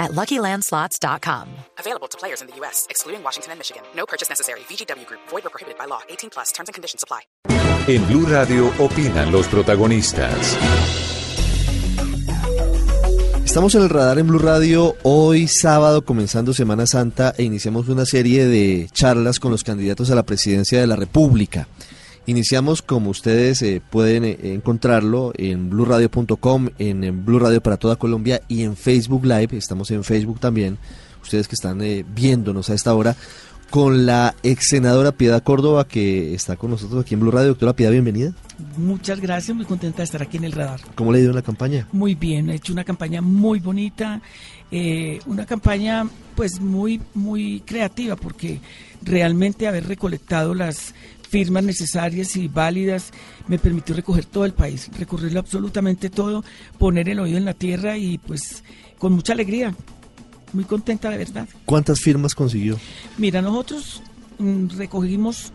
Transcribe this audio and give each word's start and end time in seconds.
at 0.00 0.12
LuckyLandSlots.com. 0.12 1.46
Available 1.78 2.08
to 2.08 2.18
players 2.18 2.40
in 2.40 2.48
the 2.48 2.56
U.S., 2.56 2.86
excluding 2.90 3.22
Washington 3.22 3.52
and 3.52 3.60
Michigan. 3.60 3.82
No 3.94 4.06
purchase 4.06 4.28
necessary. 4.28 4.60
VGW 4.60 5.06
Group. 5.06 5.20
Void 5.28 5.46
or 5.46 5.50
prohibited 5.50 5.78
by 5.78 5.84
law. 5.84 6.00
18 6.08 6.30
plus. 6.30 6.50
Terms 6.50 6.68
and 6.68 6.74
conditions 6.74 7.04
apply. 7.04 7.20
En 7.86 8.06
Blue 8.08 8.26
Radio 8.26 8.72
opinan 8.78 9.30
los 9.30 9.46
protagonistas. 9.46 10.56
Estamos 13.50 13.74
en 13.74 13.82
el 13.82 13.88
radar 13.88 14.20
en 14.20 14.28
Blue 14.28 14.38
Radio 14.38 14.94
hoy 15.02 15.48
sábado 15.48 16.04
comenzando 16.04 16.54
Semana 16.54 16.86
Santa 16.86 17.34
e 17.36 17.42
iniciamos 17.42 17.88
una 17.88 18.06
serie 18.06 18.46
de 18.46 18.88
charlas 18.92 19.40
con 19.40 19.50
los 19.50 19.64
candidatos 19.64 20.08
a 20.12 20.14
la 20.14 20.22
presidencia 20.22 20.80
de 20.80 20.86
la 20.86 20.94
República. 20.94 21.66
Iniciamos 22.26 22.82
como 22.82 23.10
ustedes 23.10 23.62
eh, 23.62 23.80
pueden 23.90 24.24
eh, 24.24 24.38
encontrarlo 24.42 25.32
en 25.36 25.70
bluradio.com, 25.70 26.68
en, 26.78 27.04
en 27.04 27.24
Blue 27.24 27.38
Radio 27.38 27.62
para 27.62 27.76
toda 27.76 27.96
Colombia 27.96 28.42
y 28.46 28.62
en 28.62 28.76
Facebook 28.76 29.24
Live, 29.24 29.56
estamos 29.56 29.90
en 29.90 30.04
Facebook 30.04 30.38
también, 30.38 30.78
ustedes 31.22 31.48
que 31.48 31.54
están 31.54 31.80
eh, 31.80 32.04
viéndonos 32.14 32.68
a 32.70 32.74
esta 32.74 32.94
hora, 32.94 33.16
con 33.70 34.04
la 34.04 34.34
ex 34.42 34.68
senadora 34.68 35.12
Piedad 35.12 35.42
Córdoba 35.42 35.86
que 35.86 36.34
está 36.34 36.56
con 36.56 36.70
nosotros 36.72 37.02
aquí 37.02 37.14
en 37.14 37.20
Blue 37.20 37.30
Radio. 37.30 37.48
Doctora 37.50 37.74
Piedad, 37.74 37.92
bienvenida. 37.92 38.32
Muchas 38.76 39.20
gracias, 39.20 39.56
muy 39.56 39.64
contenta 39.64 39.98
de 39.98 40.04
estar 40.04 40.20
aquí 40.20 40.36
en 40.36 40.44
el 40.44 40.52
radar. 40.52 40.80
¿Cómo 40.96 41.12
le 41.12 41.18
ha 41.18 41.22
ido 41.22 41.30
en 41.30 41.36
la 41.36 41.42
campaña? 41.42 41.88
Muy 41.92 42.14
bien, 42.14 42.50
he 42.50 42.56
hecho 42.56 42.72
una 42.72 42.84
campaña 42.84 43.22
muy 43.22 43.60
bonita, 43.60 44.20
eh, 44.70 45.20
una 45.26 45.46
campaña 45.46 46.06
pues 46.34 46.60
muy, 46.60 47.00
muy 47.14 47.60
creativa 47.60 48.16
porque 48.16 48.60
realmente 49.02 49.66
haber 49.66 49.86
recolectado 49.86 50.54
las 50.54 50.94
firmas 51.30 51.62
necesarias 51.62 52.36
y 52.36 52.48
válidas 52.48 53.12
me 53.46 53.58
permitió 53.58 53.94
recoger 53.94 54.24
todo 54.24 54.44
el 54.44 54.52
país, 54.52 54.90
recorrerlo 54.98 55.38
absolutamente 55.38 56.10
todo, 56.10 56.44
poner 56.76 57.08
el 57.08 57.20
oído 57.20 57.38
en 57.38 57.44
la 57.44 57.54
tierra 57.54 57.96
y 57.96 58.18
pues 58.18 58.64
con 58.98 59.12
mucha 59.12 59.32
alegría, 59.32 59.74
muy 60.52 60.64
contenta 60.64 61.08
de 61.08 61.18
verdad. 61.18 61.48
¿Cuántas 61.64 62.00
firmas 62.00 62.34
consiguió? 62.34 62.78
Mira, 63.16 63.40
nosotros 63.40 64.02
mm, 64.38 64.76
recogimos 64.76 65.52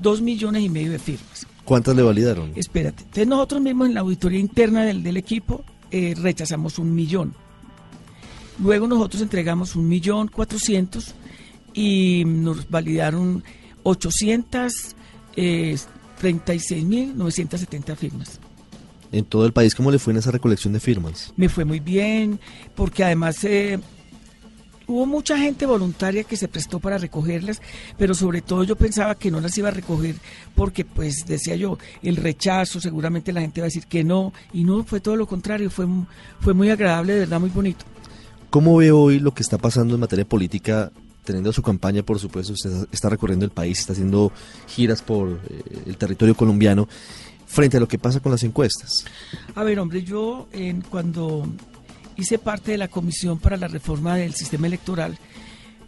dos 0.00 0.20
millones 0.20 0.64
y 0.64 0.68
medio 0.68 0.90
de 0.90 0.98
firmas. 0.98 1.46
¿Cuántas 1.64 1.94
le 1.94 2.02
validaron? 2.02 2.52
Espérate. 2.56 3.04
Entonces 3.04 3.28
nosotros 3.28 3.60
mismos 3.60 3.88
en 3.88 3.94
la 3.94 4.00
auditoría 4.00 4.40
interna 4.40 4.84
del, 4.84 5.02
del 5.04 5.16
equipo 5.16 5.64
eh, 5.92 6.14
rechazamos 6.20 6.80
un 6.80 6.94
millón. 6.94 7.34
Luego 8.58 8.88
nosotros 8.88 9.22
entregamos 9.22 9.76
un 9.76 9.88
millón 9.88 10.28
cuatrocientos 10.28 11.14
y 11.74 12.24
nos 12.26 12.68
validaron 12.68 13.44
836 13.84 14.95
mil 15.36 17.16
970 17.16 17.96
firmas. 17.96 18.40
En 19.12 19.24
todo 19.24 19.46
el 19.46 19.52
país, 19.52 19.74
¿cómo 19.74 19.90
le 19.90 19.98
fue 19.98 20.12
en 20.12 20.18
esa 20.18 20.30
recolección 20.30 20.72
de 20.72 20.80
firmas? 20.80 21.32
Me 21.36 21.48
fue 21.48 21.64
muy 21.64 21.80
bien, 21.80 22.40
porque 22.74 23.04
además 23.04 23.42
eh, 23.44 23.78
hubo 24.86 25.06
mucha 25.06 25.38
gente 25.38 25.66
voluntaria 25.66 26.24
que 26.24 26.36
se 26.36 26.48
prestó 26.48 26.80
para 26.80 26.98
recogerlas, 26.98 27.60
pero 27.98 28.14
sobre 28.14 28.42
todo 28.42 28.64
yo 28.64 28.76
pensaba 28.76 29.14
que 29.14 29.30
no 29.30 29.40
las 29.40 29.56
iba 29.58 29.68
a 29.68 29.72
recoger 29.72 30.16
porque, 30.54 30.84
pues, 30.84 31.24
decía 31.26 31.56
yo, 31.56 31.78
el 32.02 32.16
rechazo, 32.16 32.80
seguramente 32.80 33.32
la 33.32 33.40
gente 33.40 33.60
va 33.60 33.66
a 33.66 33.68
decir 33.68 33.86
que 33.86 34.04
no, 34.04 34.32
y 34.52 34.64
no, 34.64 34.84
fue 34.84 35.00
todo 35.00 35.16
lo 35.16 35.26
contrario, 35.26 35.70
fue, 35.70 35.86
fue 36.40 36.54
muy 36.54 36.70
agradable, 36.70 37.14
de 37.14 37.20
verdad, 37.20 37.40
muy 37.40 37.50
bonito. 37.50 37.84
¿Cómo 38.50 38.76
ve 38.76 38.90
hoy 38.90 39.18
lo 39.18 39.34
que 39.34 39.42
está 39.42 39.58
pasando 39.58 39.94
en 39.94 40.00
materia 40.00 40.24
política 40.24 40.90
teniendo 41.26 41.52
su 41.52 41.60
campaña, 41.60 42.02
por 42.02 42.18
supuesto, 42.18 42.54
está 42.90 43.10
recorriendo 43.10 43.44
el 43.44 43.50
país, 43.50 43.80
está 43.80 43.92
haciendo 43.92 44.32
giras 44.66 45.02
por 45.02 45.40
eh, 45.50 45.82
el 45.84 45.98
territorio 45.98 46.34
colombiano, 46.34 46.88
frente 47.46 47.76
a 47.76 47.80
lo 47.80 47.88
que 47.88 47.98
pasa 47.98 48.20
con 48.20 48.32
las 48.32 48.42
encuestas. 48.42 49.04
A 49.54 49.62
ver, 49.62 49.78
hombre, 49.78 50.02
yo 50.02 50.48
cuando 50.88 51.46
hice 52.16 52.38
parte 52.38 52.72
de 52.72 52.78
la 52.78 52.88
Comisión 52.88 53.38
para 53.38 53.56
la 53.56 53.68
Reforma 53.68 54.16
del 54.16 54.34
Sistema 54.34 54.66
Electoral, 54.66 55.18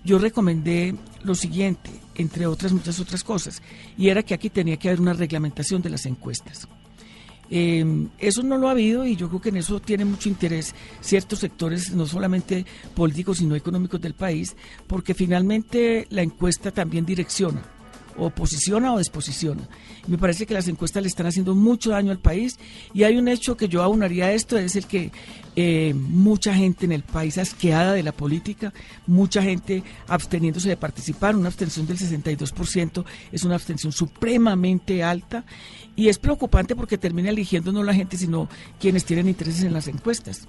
yo 0.04 0.18
recomendé 0.18 0.94
lo 1.22 1.34
siguiente, 1.34 1.90
entre 2.14 2.46
otras 2.46 2.72
muchas 2.72 3.00
otras 3.00 3.24
cosas, 3.24 3.62
y 3.96 4.08
era 4.08 4.22
que 4.22 4.34
aquí 4.34 4.50
tenía 4.50 4.76
que 4.76 4.88
haber 4.88 5.00
una 5.00 5.12
reglamentación 5.12 5.82
de 5.82 5.90
las 5.90 6.06
encuestas. 6.06 6.68
Eh, 7.50 8.06
eso 8.18 8.42
no 8.42 8.58
lo 8.58 8.68
ha 8.68 8.72
habido 8.72 9.06
y 9.06 9.16
yo 9.16 9.28
creo 9.28 9.40
que 9.40 9.48
en 9.48 9.56
eso 9.56 9.80
tiene 9.80 10.04
mucho 10.04 10.28
interés 10.28 10.74
ciertos 11.00 11.38
sectores, 11.38 11.92
no 11.92 12.06
solamente 12.06 12.66
políticos, 12.94 13.38
sino 13.38 13.54
económicos 13.54 14.00
del 14.00 14.14
país, 14.14 14.54
porque 14.86 15.14
finalmente 15.14 16.06
la 16.10 16.22
encuesta 16.22 16.70
también 16.70 17.06
direcciona 17.06 17.77
o 18.18 18.30
posiciona 18.30 18.92
o 18.92 18.98
desposiciona. 18.98 19.62
Me 20.06 20.18
parece 20.18 20.46
que 20.46 20.54
las 20.54 20.68
encuestas 20.68 21.02
le 21.02 21.08
están 21.08 21.26
haciendo 21.26 21.54
mucho 21.54 21.90
daño 21.90 22.10
al 22.10 22.18
país 22.18 22.58
y 22.92 23.04
hay 23.04 23.16
un 23.16 23.28
hecho 23.28 23.56
que 23.56 23.68
yo 23.68 23.82
aunaría 23.82 24.26
a 24.26 24.32
esto, 24.32 24.58
es 24.58 24.76
el 24.76 24.86
que 24.86 25.10
eh, 25.56 25.94
mucha 25.94 26.54
gente 26.54 26.84
en 26.84 26.92
el 26.92 27.02
país 27.02 27.38
asqueada 27.38 27.92
de 27.92 28.02
la 28.02 28.12
política, 28.12 28.72
mucha 29.06 29.42
gente 29.42 29.82
absteniéndose 30.06 30.68
de 30.68 30.76
participar, 30.76 31.36
una 31.36 31.48
abstención 31.48 31.86
del 31.86 31.98
62% 31.98 33.04
es 33.32 33.44
una 33.44 33.54
abstención 33.54 33.92
supremamente 33.92 35.02
alta 35.02 35.44
y 35.96 36.08
es 36.08 36.18
preocupante 36.18 36.76
porque 36.76 36.98
termina 36.98 37.30
eligiendo 37.30 37.72
no 37.72 37.82
la 37.82 37.94
gente, 37.94 38.16
sino 38.16 38.48
quienes 38.80 39.04
tienen 39.04 39.28
intereses 39.28 39.64
en 39.64 39.72
las 39.72 39.88
encuestas. 39.88 40.46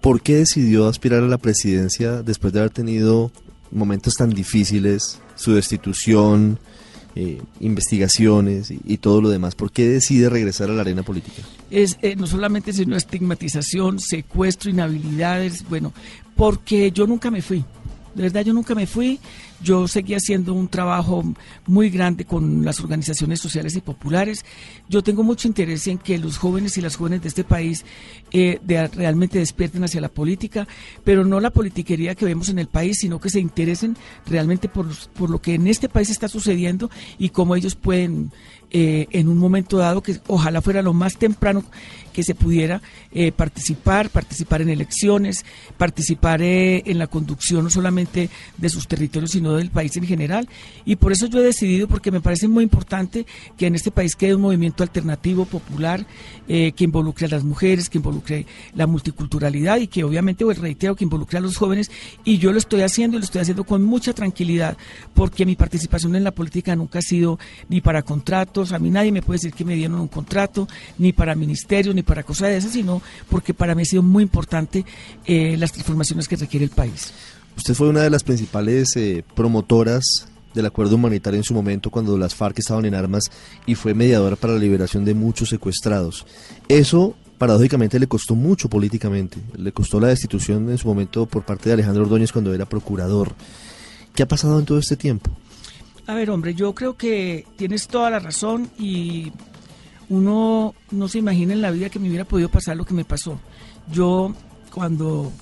¿Por 0.00 0.20
qué 0.20 0.36
decidió 0.36 0.88
aspirar 0.88 1.22
a 1.22 1.28
la 1.28 1.38
presidencia 1.38 2.22
después 2.22 2.52
de 2.52 2.58
haber 2.58 2.72
tenido 2.72 3.30
momentos 3.70 4.14
tan 4.14 4.30
difíciles, 4.30 5.20
su 5.36 5.54
destitución, 5.54 6.58
eh, 7.14 7.40
investigaciones 7.60 8.70
y, 8.70 8.80
y, 8.84 8.96
todo 8.96 9.20
lo 9.20 9.28
demás. 9.28 9.54
¿Por 9.54 9.70
qué 9.70 9.88
decide 9.88 10.30
regresar 10.30 10.70
a 10.70 10.72
la 10.72 10.80
arena 10.80 11.02
política? 11.02 11.42
Es 11.70 11.98
eh, 12.02 12.16
no 12.16 12.26
solamente 12.26 12.72
sino 12.72 12.96
estigmatización, 12.96 13.98
secuestro, 13.98 14.70
inhabilidades, 14.70 15.68
bueno, 15.68 15.92
porque 16.36 16.90
yo 16.90 17.06
nunca 17.06 17.30
me 17.30 17.42
fui. 17.42 17.64
De 18.14 18.22
verdad, 18.22 18.44
yo 18.44 18.52
nunca 18.52 18.74
me 18.74 18.86
fui. 18.86 19.18
Yo 19.62 19.86
seguí 19.86 20.14
haciendo 20.14 20.54
un 20.54 20.68
trabajo 20.68 21.24
muy 21.66 21.90
grande 21.90 22.24
con 22.24 22.64
las 22.64 22.80
organizaciones 22.80 23.40
sociales 23.40 23.76
y 23.76 23.80
populares. 23.80 24.44
Yo 24.88 25.02
tengo 25.02 25.22
mucho 25.22 25.48
interés 25.48 25.86
en 25.86 25.98
que 25.98 26.18
los 26.18 26.38
jóvenes 26.38 26.76
y 26.76 26.80
las 26.80 26.96
jóvenes 26.96 27.22
de 27.22 27.28
este 27.28 27.44
país 27.44 27.84
eh, 28.32 28.58
de, 28.62 28.88
realmente 28.88 29.38
despierten 29.38 29.84
hacia 29.84 30.00
la 30.00 30.08
política, 30.08 30.66
pero 31.04 31.24
no 31.24 31.40
la 31.40 31.50
politiquería 31.50 32.14
que 32.14 32.24
vemos 32.24 32.48
en 32.48 32.58
el 32.58 32.66
país, 32.66 32.98
sino 33.00 33.20
que 33.20 33.30
se 33.30 33.40
interesen 33.40 33.96
realmente 34.26 34.68
por, 34.68 34.86
por 35.14 35.30
lo 35.30 35.40
que 35.40 35.54
en 35.54 35.66
este 35.66 35.88
país 35.88 36.10
está 36.10 36.28
sucediendo 36.28 36.90
y 37.18 37.30
cómo 37.30 37.56
ellos 37.56 37.74
pueden 37.74 38.32
eh, 38.72 39.06
en 39.10 39.28
un 39.28 39.38
momento 39.38 39.76
dado, 39.76 40.02
que 40.02 40.18
ojalá 40.26 40.60
fuera 40.60 40.82
lo 40.82 40.92
más 40.92 41.16
temprano 41.16 41.64
que 42.12 42.22
se 42.22 42.34
pudiera 42.34 42.82
eh, 43.10 43.32
participar, 43.32 44.10
participar 44.10 44.62
en 44.62 44.68
elecciones, 44.68 45.44
participar 45.76 46.42
eh, 46.42 46.82
en 46.86 46.98
la 46.98 47.06
conducción 47.06 47.64
no 47.64 47.70
solamente 47.70 48.30
de 48.56 48.68
sus 48.68 48.86
territorios, 48.86 49.32
sino 49.32 49.54
del 49.54 49.70
país 49.70 49.96
en 49.96 50.06
general. 50.06 50.48
Y 50.84 50.96
por 50.96 51.12
eso 51.12 51.26
yo 51.26 51.40
he 51.40 51.44
decidido, 51.44 51.88
porque 51.88 52.10
me 52.10 52.20
parece 52.20 52.48
muy 52.48 52.64
importante 52.64 53.26
que 53.56 53.66
en 53.66 53.74
este 53.74 53.90
país 53.90 54.14
quede 54.14 54.34
un 54.34 54.42
movimiento 54.42 54.82
alternativo, 54.82 55.44
popular, 55.46 56.06
eh, 56.48 56.72
que 56.72 56.84
involucre 56.84 57.26
a 57.26 57.30
las 57.30 57.44
mujeres, 57.44 57.88
que 57.88 57.98
involucre 57.98 58.46
la 58.74 58.86
multiculturalidad 58.86 59.78
y 59.78 59.86
que 59.86 60.04
obviamente, 60.04 60.44
pues 60.44 60.58
reitero, 60.58 60.94
que 60.94 61.04
involucre 61.04 61.38
a 61.38 61.40
los 61.40 61.56
jóvenes. 61.56 61.90
Y 62.24 62.38
yo 62.38 62.52
lo 62.52 62.58
estoy 62.58 62.82
haciendo 62.82 63.16
y 63.16 63.20
lo 63.20 63.24
estoy 63.24 63.40
haciendo 63.40 63.64
con 63.64 63.82
mucha 63.82 64.12
tranquilidad, 64.12 64.76
porque 65.14 65.46
mi 65.46 65.56
participación 65.56 66.14
en 66.14 66.24
la 66.24 66.30
política 66.32 66.76
nunca 66.76 66.98
ha 66.98 67.02
sido 67.02 67.38
ni 67.68 67.80
para 67.80 68.02
a 68.70 68.78
mí 68.78 68.90
nadie 68.90 69.10
me 69.10 69.22
puede 69.22 69.38
decir 69.38 69.52
que 69.52 69.64
me 69.64 69.74
dieron 69.74 69.98
un 69.98 70.08
contrato, 70.08 70.68
ni 70.98 71.12
para 71.12 71.34
ministerios, 71.34 71.94
ni 71.94 72.02
para 72.02 72.22
cosas 72.22 72.50
de 72.50 72.58
esas, 72.58 72.72
sino 72.72 73.02
porque 73.28 73.54
para 73.54 73.74
mí 73.74 73.82
ha 73.82 73.86
sido 73.86 74.02
muy 74.02 74.22
importante 74.22 74.84
eh, 75.24 75.56
las 75.56 75.72
transformaciones 75.72 76.28
que 76.28 76.36
requiere 76.36 76.64
el 76.64 76.70
país. 76.70 77.12
Usted 77.56 77.74
fue 77.74 77.88
una 77.88 78.02
de 78.02 78.10
las 78.10 78.22
principales 78.22 78.94
eh, 78.96 79.24
promotoras 79.34 80.28
del 80.54 80.66
acuerdo 80.66 80.96
humanitario 80.96 81.38
en 81.38 81.44
su 81.44 81.54
momento 81.54 81.90
cuando 81.90 82.16
las 82.18 82.34
FARC 82.34 82.58
estaban 82.58 82.84
en 82.84 82.94
armas 82.94 83.24
y 83.66 83.74
fue 83.74 83.94
mediadora 83.94 84.36
para 84.36 84.54
la 84.54 84.58
liberación 84.58 85.04
de 85.04 85.14
muchos 85.14 85.48
secuestrados. 85.48 86.26
Eso 86.68 87.16
paradójicamente 87.38 87.98
le 87.98 88.06
costó 88.06 88.34
mucho 88.34 88.68
políticamente, 88.68 89.38
le 89.56 89.72
costó 89.72 89.98
la 89.98 90.08
destitución 90.08 90.70
en 90.70 90.78
su 90.78 90.86
momento 90.86 91.26
por 91.26 91.44
parte 91.44 91.68
de 91.68 91.74
Alejandro 91.74 92.04
Ordóñez 92.04 92.32
cuando 92.32 92.54
era 92.54 92.66
procurador. 92.66 93.34
¿Qué 94.14 94.22
ha 94.22 94.28
pasado 94.28 94.58
en 94.58 94.66
todo 94.66 94.78
este 94.78 94.96
tiempo? 94.96 95.30
A 96.06 96.14
ver, 96.14 96.30
hombre, 96.30 96.54
yo 96.54 96.74
creo 96.74 96.96
que 96.96 97.46
tienes 97.56 97.86
toda 97.86 98.10
la 98.10 98.18
razón 98.18 98.70
y 98.78 99.32
uno 100.08 100.74
no 100.90 101.08
se 101.08 101.18
imagina 101.18 101.52
en 101.52 101.62
la 101.62 101.70
vida 101.70 101.90
que 101.90 101.98
me 101.98 102.08
hubiera 102.08 102.24
podido 102.24 102.48
pasar 102.48 102.76
lo 102.76 102.84
que 102.84 102.94
me 102.94 103.04
pasó. 103.04 103.40
Yo 103.90 104.34
cuando 104.74 105.32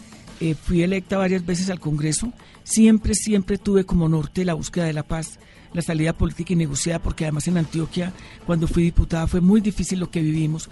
eh, 0.41 0.55
fui 0.55 0.83
electa 0.83 1.17
varias 1.17 1.45
veces 1.47 1.71
al 1.71 1.81
Congreso, 1.81 2.33
siempre, 2.62 3.15
siempre 3.15 3.59
tuve 3.59 3.85
como 3.85 4.09
norte 4.09 4.45
la 4.45 4.55
búsqueda 4.55 4.85
de 4.85 4.93
la 4.93 5.03
paz, 5.03 5.39
la 5.73 5.83
salida 5.83 6.12
política 6.12 6.53
y 6.53 6.57
negociada, 6.57 6.99
porque 6.99 7.25
además 7.25 7.49
en 7.49 7.59
Antioquia, 7.59 8.12
cuando 8.47 8.69
fui 8.69 8.83
diputada, 8.83 9.27
fue 9.27 9.41
muy 9.41 9.61
difícil 9.61 9.99
lo 9.99 10.11
que 10.11 10.21
vivimos. 10.21 10.69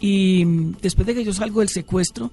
Y 0.00 0.44
mm, 0.44 0.76
después 0.80 1.06
de 1.06 1.14
que 1.14 1.24
yo 1.24 1.32
salgo 1.32 1.60
del 1.60 1.68
secuestro, 1.68 2.30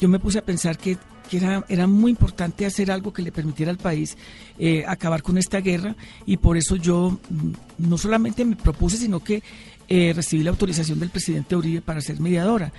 yo 0.00 0.08
me 0.08 0.18
puse 0.18 0.38
a 0.38 0.44
pensar 0.44 0.78
que, 0.78 0.96
era, 1.36 1.64
era, 1.68 1.86
muy 1.86 2.10
importante 2.10 2.66
hacer 2.66 2.90
algo 2.90 3.12
que 3.12 3.22
le 3.22 3.32
permitiera 3.32 3.70
al 3.70 3.78
país 3.78 4.16
eh, 4.58 4.84
acabar 4.86 5.22
con 5.22 5.38
esta 5.38 5.60
guerra 5.60 5.96
y 6.26 6.36
por 6.36 6.56
eso 6.56 6.76
yo 6.76 7.18
mm, 7.30 7.88
no 7.88 7.98
solamente 7.98 8.44
me 8.44 8.56
propuse, 8.56 8.96
sino 8.96 9.20
que 9.20 9.42
eh, 9.88 10.12
recibí 10.14 10.42
la 10.42 10.50
autorización 10.50 11.00
del 11.00 11.10
presidente 11.10 11.56
Uribe 11.56 11.80
para 11.80 12.00
ser 12.00 12.20
mediadora. 12.20 12.72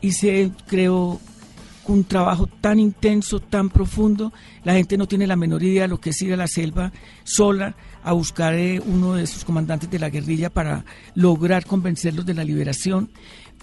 Hice, 0.00 0.50
creo, 0.66 1.20
un 1.88 2.04
trabajo 2.04 2.46
tan 2.46 2.78
intenso, 2.78 3.40
tan 3.40 3.70
profundo. 3.70 4.32
La 4.64 4.74
gente 4.74 4.96
no 4.96 5.06
tiene 5.06 5.26
la 5.26 5.36
menor 5.36 5.62
idea 5.62 5.82
de 5.82 5.88
lo 5.88 6.00
que 6.00 6.10
es 6.10 6.22
ir 6.22 6.32
a 6.32 6.36
la 6.36 6.46
selva 6.46 6.92
sola 7.24 7.74
a 8.04 8.12
buscar 8.12 8.54
eh, 8.54 8.80
uno 8.84 9.14
de 9.14 9.26
sus 9.26 9.44
comandantes 9.44 9.90
de 9.90 9.98
la 9.98 10.10
guerrilla 10.10 10.50
para 10.50 10.84
lograr 11.14 11.64
convencerlos 11.64 12.26
de 12.26 12.34
la 12.34 12.44
liberación 12.44 13.10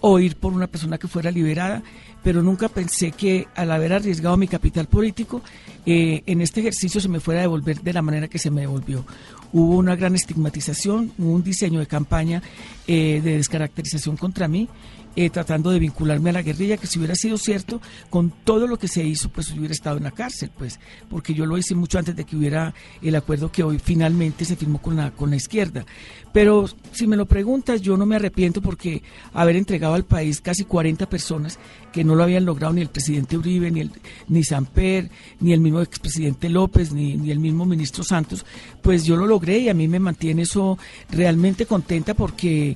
o 0.07 0.19
ir 0.19 0.35
por 0.35 0.53
una 0.53 0.67
persona 0.67 0.99
que 0.99 1.07
fuera 1.07 1.31
liberada, 1.31 1.81
pero 2.23 2.43
nunca 2.43 2.69
pensé 2.69 3.11
que 3.11 3.47
al 3.55 3.71
haber 3.71 3.91
arriesgado 3.91 4.37
mi 4.37 4.47
capital 4.47 4.85
político, 4.85 5.41
eh, 5.83 6.21
en 6.27 6.41
este 6.41 6.59
ejercicio 6.59 7.01
se 7.01 7.09
me 7.09 7.19
fuera 7.19 7.39
a 7.39 7.41
devolver 7.41 7.81
de 7.81 7.91
la 7.91 8.03
manera 8.03 8.27
que 8.27 8.37
se 8.37 8.51
me 8.51 8.61
devolvió. 8.61 9.03
Hubo 9.51 9.75
una 9.77 9.95
gran 9.95 10.13
estigmatización, 10.13 11.11
hubo 11.17 11.31
un 11.31 11.43
diseño 11.43 11.79
de 11.79 11.87
campaña 11.87 12.43
eh, 12.85 13.19
de 13.23 13.37
descaracterización 13.37 14.15
contra 14.15 14.47
mí 14.47 14.69
eh, 15.15 15.29
tratando 15.29 15.71
de 15.71 15.79
vincularme 15.79 16.29
a 16.29 16.33
la 16.33 16.41
guerrilla, 16.41 16.77
que 16.77 16.87
si 16.87 16.99
hubiera 16.99 17.15
sido 17.15 17.37
cierto, 17.37 17.81
con 18.09 18.31
todo 18.43 18.67
lo 18.67 18.77
que 18.77 18.87
se 18.87 19.03
hizo, 19.03 19.29
pues 19.29 19.51
hubiera 19.51 19.73
estado 19.73 19.97
en 19.97 20.03
la 20.03 20.11
cárcel, 20.11 20.51
pues, 20.57 20.79
porque 21.09 21.33
yo 21.33 21.45
lo 21.45 21.57
hice 21.57 21.75
mucho 21.75 21.99
antes 21.99 22.15
de 22.15 22.25
que 22.25 22.35
hubiera 22.35 22.73
el 23.01 23.15
acuerdo 23.15 23.51
que 23.51 23.63
hoy 23.63 23.79
finalmente 23.79 24.45
se 24.45 24.55
firmó 24.55 24.81
con 24.81 24.95
la, 24.95 25.11
con 25.11 25.29
la 25.29 25.35
izquierda. 25.35 25.85
Pero 26.33 26.65
si 26.91 27.07
me 27.07 27.15
lo 27.15 27.25
preguntas, 27.27 27.81
yo 27.81 27.95
no 27.95 28.05
me 28.05 28.17
arrepiento 28.17 28.61
porque 28.61 29.03
haber 29.33 29.55
entregado 29.55 29.93
al 29.93 30.03
país 30.03 30.41
casi 30.41 30.65
40 30.65 31.07
personas 31.07 31.59
que 31.93 32.03
no 32.03 32.13
lo 32.13 32.23
habían 32.23 32.43
logrado 32.43 32.73
ni 32.73 32.81
el 32.81 32.89
presidente 32.89 33.37
Uribe, 33.37 33.71
ni, 33.71 33.79
el, 33.79 33.91
ni 34.27 34.43
Samper, 34.43 35.09
ni 35.39 35.53
el 35.53 35.61
mismo 35.61 35.79
expresidente 35.81 36.49
López, 36.49 36.91
ni, 36.91 37.15
ni 37.15 37.31
el 37.31 37.39
mismo 37.39 37.65
ministro 37.65 38.03
Santos, 38.03 38.45
pues 38.81 39.05
yo 39.05 39.15
lo 39.15 39.25
logré 39.25 39.59
y 39.59 39.69
a 39.69 39.73
mí 39.73 39.87
me 39.87 39.99
mantiene 39.99 40.41
eso 40.41 40.77
realmente 41.09 41.65
contenta 41.65 42.13
porque 42.13 42.75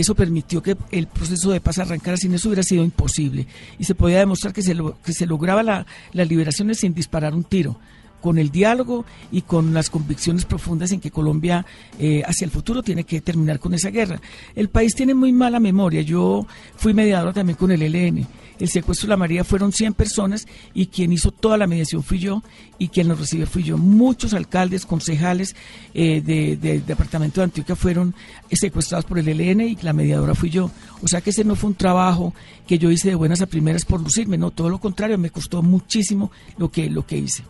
eso 0.00 0.14
permitió 0.14 0.62
que 0.62 0.76
el 0.90 1.06
proceso 1.06 1.50
de 1.50 1.60
paz 1.60 1.78
arrancara, 1.78 2.16
sin 2.16 2.34
eso 2.34 2.48
hubiera 2.48 2.62
sido 2.62 2.84
imposible. 2.84 3.46
Y 3.78 3.84
se 3.84 3.94
podía 3.94 4.18
demostrar 4.18 4.52
que 4.52 4.62
se, 4.62 4.76
que 5.04 5.12
se 5.12 5.26
lograba 5.26 5.62
la, 5.62 5.86
las 6.12 6.28
liberaciones 6.28 6.78
sin 6.78 6.94
disparar 6.94 7.34
un 7.34 7.44
tiro 7.44 7.78
con 8.20 8.38
el 8.38 8.50
diálogo 8.50 9.04
y 9.30 9.42
con 9.42 9.72
las 9.74 9.90
convicciones 9.90 10.44
profundas 10.44 10.92
en 10.92 11.00
que 11.00 11.10
Colombia 11.10 11.64
eh, 11.98 12.22
hacia 12.26 12.44
el 12.44 12.50
futuro 12.50 12.82
tiene 12.82 13.04
que 13.04 13.20
terminar 13.20 13.58
con 13.58 13.74
esa 13.74 13.90
guerra. 13.90 14.20
El 14.54 14.68
país 14.68 14.94
tiene 14.94 15.14
muy 15.14 15.32
mala 15.32 15.60
memoria. 15.60 16.02
Yo 16.02 16.46
fui 16.76 16.94
mediadora 16.94 17.32
también 17.32 17.56
con 17.56 17.70
el 17.70 17.82
ELN 17.82 18.26
el 18.58 18.68
secuestro 18.68 19.06
de 19.06 19.10
la 19.10 19.16
María 19.16 19.44
fueron 19.44 19.72
100 19.72 19.94
personas 19.94 20.46
y 20.72 20.86
quien 20.86 21.12
hizo 21.12 21.30
toda 21.30 21.58
la 21.58 21.66
mediación 21.66 22.02
fui 22.02 22.18
yo 22.18 22.42
y 22.78 22.88
quien 22.88 23.08
nos 23.08 23.18
recibió 23.18 23.46
fui 23.46 23.62
yo. 23.62 23.78
Muchos 23.78 24.34
alcaldes, 24.34 24.86
concejales 24.86 25.54
eh, 25.94 26.20
del 26.22 26.84
departamento 26.86 27.40
de 27.40 27.44
Antioquia 27.44 27.76
fueron 27.76 28.14
secuestrados 28.50 29.04
por 29.04 29.18
el 29.18 29.28
ELN 29.28 29.60
y 29.60 29.76
la 29.82 29.92
mediadora 29.92 30.34
fui 30.34 30.50
yo. 30.50 30.70
O 31.02 31.08
sea 31.08 31.20
que 31.20 31.30
ese 31.30 31.44
no 31.44 31.56
fue 31.56 31.70
un 31.70 31.76
trabajo 31.76 32.34
que 32.66 32.78
yo 32.78 32.90
hice 32.90 33.10
de 33.10 33.14
buenas 33.14 33.42
a 33.42 33.46
primeras 33.46 33.84
por 33.84 34.00
lucirme, 34.00 34.38
no, 34.38 34.50
todo 34.50 34.68
lo 34.68 34.78
contrario, 34.78 35.18
me 35.18 35.30
costó 35.30 35.62
muchísimo 35.62 36.30
lo 36.58 36.70
que, 36.70 36.90
lo 36.90 37.06
que 37.06 37.18
hice. 37.18 37.44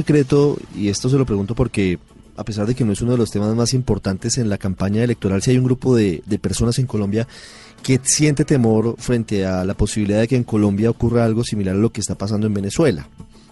Secreto, 0.00 0.56
y 0.74 0.88
esto 0.88 1.08
se 1.08 1.16
lo 1.16 1.26
pregunto 1.26 1.54
porque 1.54 1.98
a 2.36 2.44
pesar 2.44 2.66
de 2.66 2.74
que 2.74 2.84
no 2.84 2.92
es 2.92 3.02
uno 3.02 3.12
de 3.12 3.18
los 3.18 3.30
temas 3.30 3.54
más 3.54 3.74
importantes 3.74 4.38
en 4.38 4.48
la 4.48 4.56
campaña 4.56 5.04
electoral, 5.04 5.42
si 5.42 5.50
hay 5.50 5.58
un 5.58 5.64
grupo 5.64 5.94
de, 5.94 6.22
de 6.24 6.38
personas 6.38 6.78
en 6.78 6.86
Colombia 6.86 7.28
que 7.82 8.00
siente 8.02 8.44
temor 8.44 8.94
frente 8.98 9.44
a 9.44 9.64
la 9.64 9.74
posibilidad 9.74 10.20
de 10.20 10.28
que 10.28 10.36
en 10.36 10.44
Colombia 10.44 10.90
ocurra 10.90 11.24
algo 11.24 11.44
similar 11.44 11.74
a 11.74 11.78
lo 11.78 11.92
que 11.92 12.00
está 12.00 12.14
pasando 12.14 12.46
en 12.46 12.54
Venezuela, 12.54 13.06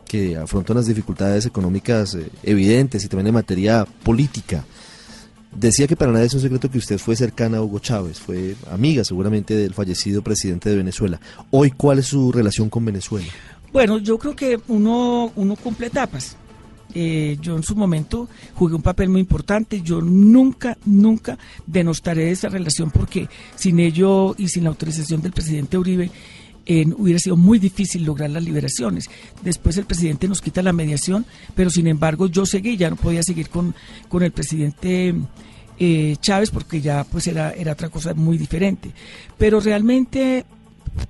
que 0.07 0.37
afronta 0.37 0.73
unas 0.73 0.87
dificultades 0.87 1.47
económicas 1.47 2.15
eh, 2.15 2.31
evidentes 2.43 3.05
y 3.05 3.09
también 3.09 3.29
en 3.29 3.35
materia 3.35 3.87
política. 4.03 4.65
Decía 5.55 5.87
que 5.87 5.97
para 5.97 6.13
nadie 6.13 6.27
es 6.27 6.35
un 6.35 6.41
secreto 6.41 6.71
que 6.71 6.79
usted 6.79 6.99
fue 6.99 7.17
cercana 7.17 7.59
a 7.59 7.63
Hugo 7.63 7.79
Chávez, 7.79 8.21
fue 8.21 8.55
amiga 8.71 9.03
seguramente 9.05 9.55
del 9.55 9.75
fallecido 9.75 10.23
presidente 10.23 10.71
de 10.71 10.77
Venezuela. 10.77 11.21
Hoy, 11.51 11.71
¿cuál 11.71 11.99
es 11.99 12.07
su 12.07 12.33
relación 12.33 12.69
con 12.69 12.85
Venezuela? 12.85 13.29
Bueno, 13.73 13.99
yo 13.99 14.19
creo 14.19 14.35
que 14.35 14.59
uno, 14.69 15.33
uno 15.37 15.57
cumple 15.57 15.89
etapas. 15.89 16.37
Eh, 16.95 17.37
yo 17.41 17.55
en 17.57 17.63
su 17.63 17.77
momento 17.77 18.29
jugué 18.55 18.75
un 18.75 18.83
papel 18.83 19.09
muy 19.09 19.21
importante. 19.21 19.83
Yo 19.83 20.01
nunca, 20.01 20.77
nunca 20.85 21.39
denostaré 21.67 22.31
esa 22.31 22.49
relación 22.49 22.91
porque 22.91 23.29
sin 23.57 23.79
ello 23.79 24.35
y 24.39 24.49
sin 24.49 24.65
la 24.65 24.71
autorización 24.71 25.21
del 25.21 25.33
presidente 25.33 25.79
Uribe 25.79 26.11
hubiera 26.99 27.19
sido 27.19 27.37
muy 27.37 27.59
difícil 27.59 28.05
lograr 28.05 28.29
las 28.31 28.43
liberaciones. 28.43 29.09
Después 29.43 29.79
el 29.79 29.87
presidente 29.87 30.29
nos 30.29 30.43
quita 30.43 30.61
la 30.63 30.75
mediación, 30.75 31.25
pero 31.55 31.71
sin 31.71 31.87
embargo 31.87 32.27
yo 32.27 32.45
seguí, 32.45 32.77
ya 32.77 32.91
no 32.91 32.97
podía 32.97 33.23
seguir 33.23 33.49
con, 33.49 33.75
con 34.09 34.23
el 34.23 34.33
presidente. 34.33 35.15
Eh, 35.81 36.17
Chávez 36.21 36.51
porque 36.51 36.81
ya 36.81 37.05
pues 37.05 37.29
era, 37.29 37.53
era 37.53 37.75
otra 37.75 37.89
cosa 37.89 38.13
muy 38.13 38.37
diferente 38.37 38.91
pero 39.39 39.61
realmente 39.61 40.45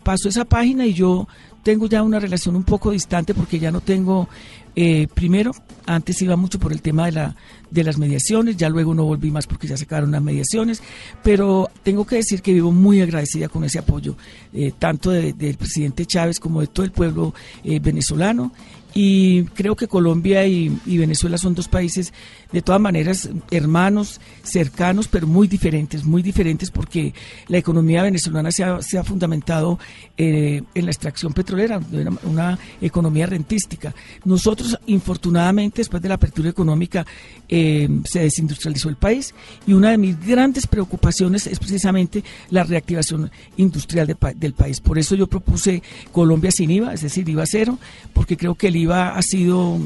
pasó 0.02 0.28
esa 0.28 0.44
página 0.44 0.84
y 0.84 0.92
yo 0.92 1.26
tengo 1.68 1.86
ya 1.86 2.02
una 2.02 2.18
relación 2.18 2.56
un 2.56 2.62
poco 2.62 2.92
distante 2.92 3.34
porque 3.34 3.58
ya 3.58 3.70
no 3.70 3.82
tengo 3.82 4.26
eh, 4.74 5.06
primero, 5.12 5.52
antes 5.84 6.22
iba 6.22 6.34
mucho 6.34 6.58
por 6.58 6.72
el 6.72 6.80
tema 6.80 7.04
de, 7.04 7.12
la, 7.12 7.36
de 7.70 7.84
las 7.84 7.98
mediaciones, 7.98 8.56
ya 8.56 8.70
luego 8.70 8.94
no 8.94 9.04
volví 9.04 9.30
más 9.30 9.46
porque 9.46 9.66
ya 9.66 9.76
se 9.76 9.84
acabaron 9.84 10.12
las 10.12 10.22
mediaciones, 10.22 10.82
pero 11.22 11.68
tengo 11.82 12.06
que 12.06 12.16
decir 12.16 12.40
que 12.40 12.54
vivo 12.54 12.72
muy 12.72 13.02
agradecida 13.02 13.50
con 13.50 13.64
ese 13.64 13.80
apoyo, 13.80 14.16
eh, 14.54 14.72
tanto 14.78 15.10
del 15.10 15.56
presidente 15.58 16.06
Chávez 16.06 16.40
como 16.40 16.62
de 16.62 16.68
todo 16.68 16.86
el 16.86 16.92
pueblo 16.92 17.34
eh, 17.64 17.80
venezolano 17.80 18.50
y 18.94 19.44
creo 19.44 19.76
que 19.76 19.86
Colombia 19.86 20.46
y, 20.46 20.68
Venezuela 20.86 21.38
son 21.38 21.54
dos 21.54 21.68
países 21.68 22.12
de 22.52 22.62
todas 22.62 22.80
maneras 22.80 23.28
hermanos, 23.50 24.20
cercanos, 24.42 25.08
pero 25.08 25.26
muy 25.26 25.46
diferentes, 25.46 26.04
muy 26.04 26.22
diferentes 26.22 26.70
porque 26.70 27.12
la 27.48 27.58
economía 27.58 28.02
venezolana 28.02 28.50
se 28.50 28.64
ha, 28.64 29.04
fundamentado 29.04 29.78
eh, 30.16 30.62
en 30.74 30.84
la 30.84 30.90
extracción 30.90 31.32
petrolera, 31.32 31.80
una, 32.24 32.58
economía 32.80 33.26
rentística. 33.26 33.94
Nosotros, 34.24 34.78
infortunadamente, 34.86 35.80
después 35.80 36.02
de 36.02 36.08
la 36.08 36.14
apertura 36.14 36.48
económica, 36.48 37.06
eh, 37.48 37.88
se 38.04 38.20
desindustrializó 38.20 38.88
el 38.88 38.96
país 38.96 39.34
y 39.66 39.72
una 39.72 39.90
de 39.90 39.98
mis 39.98 40.18
grandes 40.26 40.66
preocupaciones 40.66 41.46
es 41.46 41.58
precisamente 41.58 42.24
la 42.50 42.64
reactivación 42.64 43.30
industrial 43.56 44.16
del 44.36 44.54
país. 44.54 44.80
Por 44.80 44.98
eso 44.98 45.14
yo 45.14 45.26
propuse 45.26 45.82
Colombia 46.12 46.50
sin 46.50 46.70
IVA, 46.70 46.94
es 46.94 47.02
decir, 47.02 47.28
IVA 47.28 47.44
cero, 47.46 47.78
porque 48.12 48.36
creo 48.36 48.54
que 48.54 48.68
el 48.68 48.76
IVA 48.78 49.16
ha 49.16 49.22
sido 49.22 49.78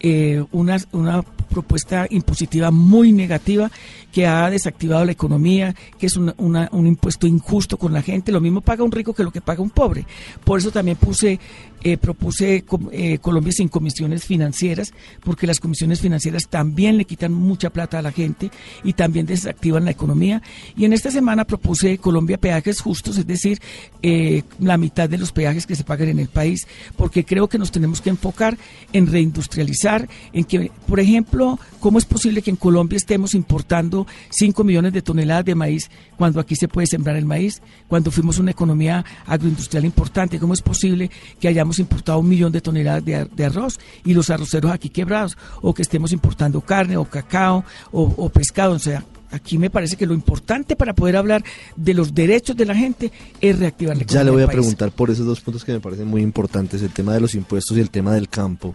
eh, 0.00 0.44
una, 0.52 0.78
una 0.92 1.22
propuesta 1.52 2.06
impositiva 2.10 2.70
muy 2.70 3.12
negativa 3.12 3.70
que 4.10 4.26
ha 4.26 4.50
desactivado 4.50 5.04
la 5.04 5.12
economía, 5.12 5.74
que 5.98 6.06
es 6.06 6.16
un 6.16 6.86
impuesto 6.86 7.26
injusto 7.26 7.76
con 7.76 7.92
la 7.92 8.02
gente. 8.02 8.32
Lo 8.32 8.40
mismo 8.40 8.60
paga 8.60 8.84
un 8.84 8.92
rico 8.92 9.14
que 9.14 9.22
lo 9.22 9.30
que 9.30 9.40
paga 9.40 9.62
un 9.62 9.70
pobre. 9.70 10.04
Por 10.44 10.58
eso 10.58 10.70
también 10.70 10.96
puse, 10.96 11.38
eh, 11.84 11.96
propuse 11.96 12.64
eh, 12.92 13.18
Colombia 13.18 13.52
sin 13.52 13.68
comisiones 13.68 14.24
financieras, 14.24 14.92
porque 15.24 15.46
las 15.46 15.60
comisiones 15.60 16.00
financieras 16.00 16.48
también 16.48 16.96
le 16.96 17.04
quitan 17.04 17.32
mucha 17.32 17.70
plata 17.70 17.98
a 17.98 18.02
la 18.02 18.12
gente 18.12 18.50
y 18.84 18.92
también 18.92 19.26
desactivan 19.26 19.84
la 19.84 19.90
economía. 19.90 20.42
Y 20.76 20.84
en 20.84 20.92
esta 20.92 21.10
semana 21.10 21.44
propuse 21.44 21.98
Colombia 21.98 22.38
peajes 22.38 22.80
justos, 22.80 23.18
es 23.18 23.26
decir, 23.26 23.60
eh, 24.02 24.42
la 24.60 24.76
mitad 24.76 25.08
de 25.08 25.18
los 25.18 25.32
peajes 25.32 25.66
que 25.66 25.74
se 25.74 25.84
pagan 25.84 26.08
en 26.08 26.18
el 26.18 26.28
país, 26.28 26.66
porque 26.96 27.24
creo 27.24 27.48
que 27.48 27.58
nos 27.58 27.72
tenemos 27.72 28.00
que 28.00 28.10
enfocar 28.10 28.56
en 28.92 29.06
reindustrializar, 29.06 30.08
en 30.32 30.44
que, 30.44 30.70
por 30.86 31.00
ejemplo, 31.00 31.58
¿cómo 31.80 31.98
es 31.98 32.04
posible 32.04 32.42
que 32.42 32.50
en 32.50 32.56
Colombia 32.56 32.96
estemos 32.96 33.34
importando 33.34 34.06
5 34.30 34.64
millones 34.64 34.92
de 34.92 35.02
toneladas 35.02 35.44
de 35.44 35.54
maíz 35.54 35.90
cuando 36.16 36.40
aquí 36.40 36.54
se 36.54 36.68
puede 36.68 36.86
sembrar 36.86 37.16
el 37.16 37.24
maíz, 37.24 37.60
cuando 37.88 38.10
fuimos 38.10 38.38
una 38.38 38.52
economía 38.52 39.04
agroindustrial 39.26 39.84
importante. 39.84 40.38
¿Cómo 40.38 40.54
es 40.54 40.62
posible 40.62 41.10
que 41.40 41.48
hayamos 41.48 41.71
importado 41.78 42.18
un 42.18 42.28
millón 42.28 42.52
de 42.52 42.60
toneladas 42.60 43.04
de, 43.04 43.44
arroz 43.44 43.78
y 44.04 44.14
los 44.14 44.30
arroceros 44.30 44.70
aquí 44.70 44.88
quebrados? 44.88 45.36
O 45.60 45.74
que 45.74 45.82
estemos 45.82 46.12
importando 46.12 46.60
carne 46.60 46.96
o 46.96 47.04
cacao 47.04 47.64
o, 47.90 48.28
pescado. 48.28 48.74
O 48.74 48.78
sea, 48.78 49.04
aquí 49.30 49.58
me 49.58 49.70
parece 49.70 49.96
que 49.96 50.06
lo 50.06 50.14
importante 50.14 50.76
para 50.76 50.94
poder 50.94 51.16
hablar 51.16 51.44
de 51.76 51.94
los 51.94 52.14
derechos 52.14 52.56
de 52.56 52.66
la 52.66 52.74
gente 52.74 53.12
es 53.40 53.58
reactivar 53.58 53.96
la 53.96 54.02
economía. 54.02 54.20
Ya 54.20 54.24
le 54.24 54.30
voy 54.30 54.42
a 54.42 54.48
preguntar 54.48 54.90
por 54.92 55.10
esos 55.10 55.26
dos 55.26 55.40
puntos 55.40 55.64
que 55.64 55.72
me 55.72 55.80
parecen 55.80 56.08
muy 56.08 56.22
importantes, 56.22 56.82
el 56.82 56.90
tema 56.90 57.14
de 57.14 57.20
los 57.20 57.34
impuestos 57.34 57.76
y 57.76 57.80
el 57.80 57.90
tema 57.90 58.14
del 58.14 58.28
campo. 58.28 58.74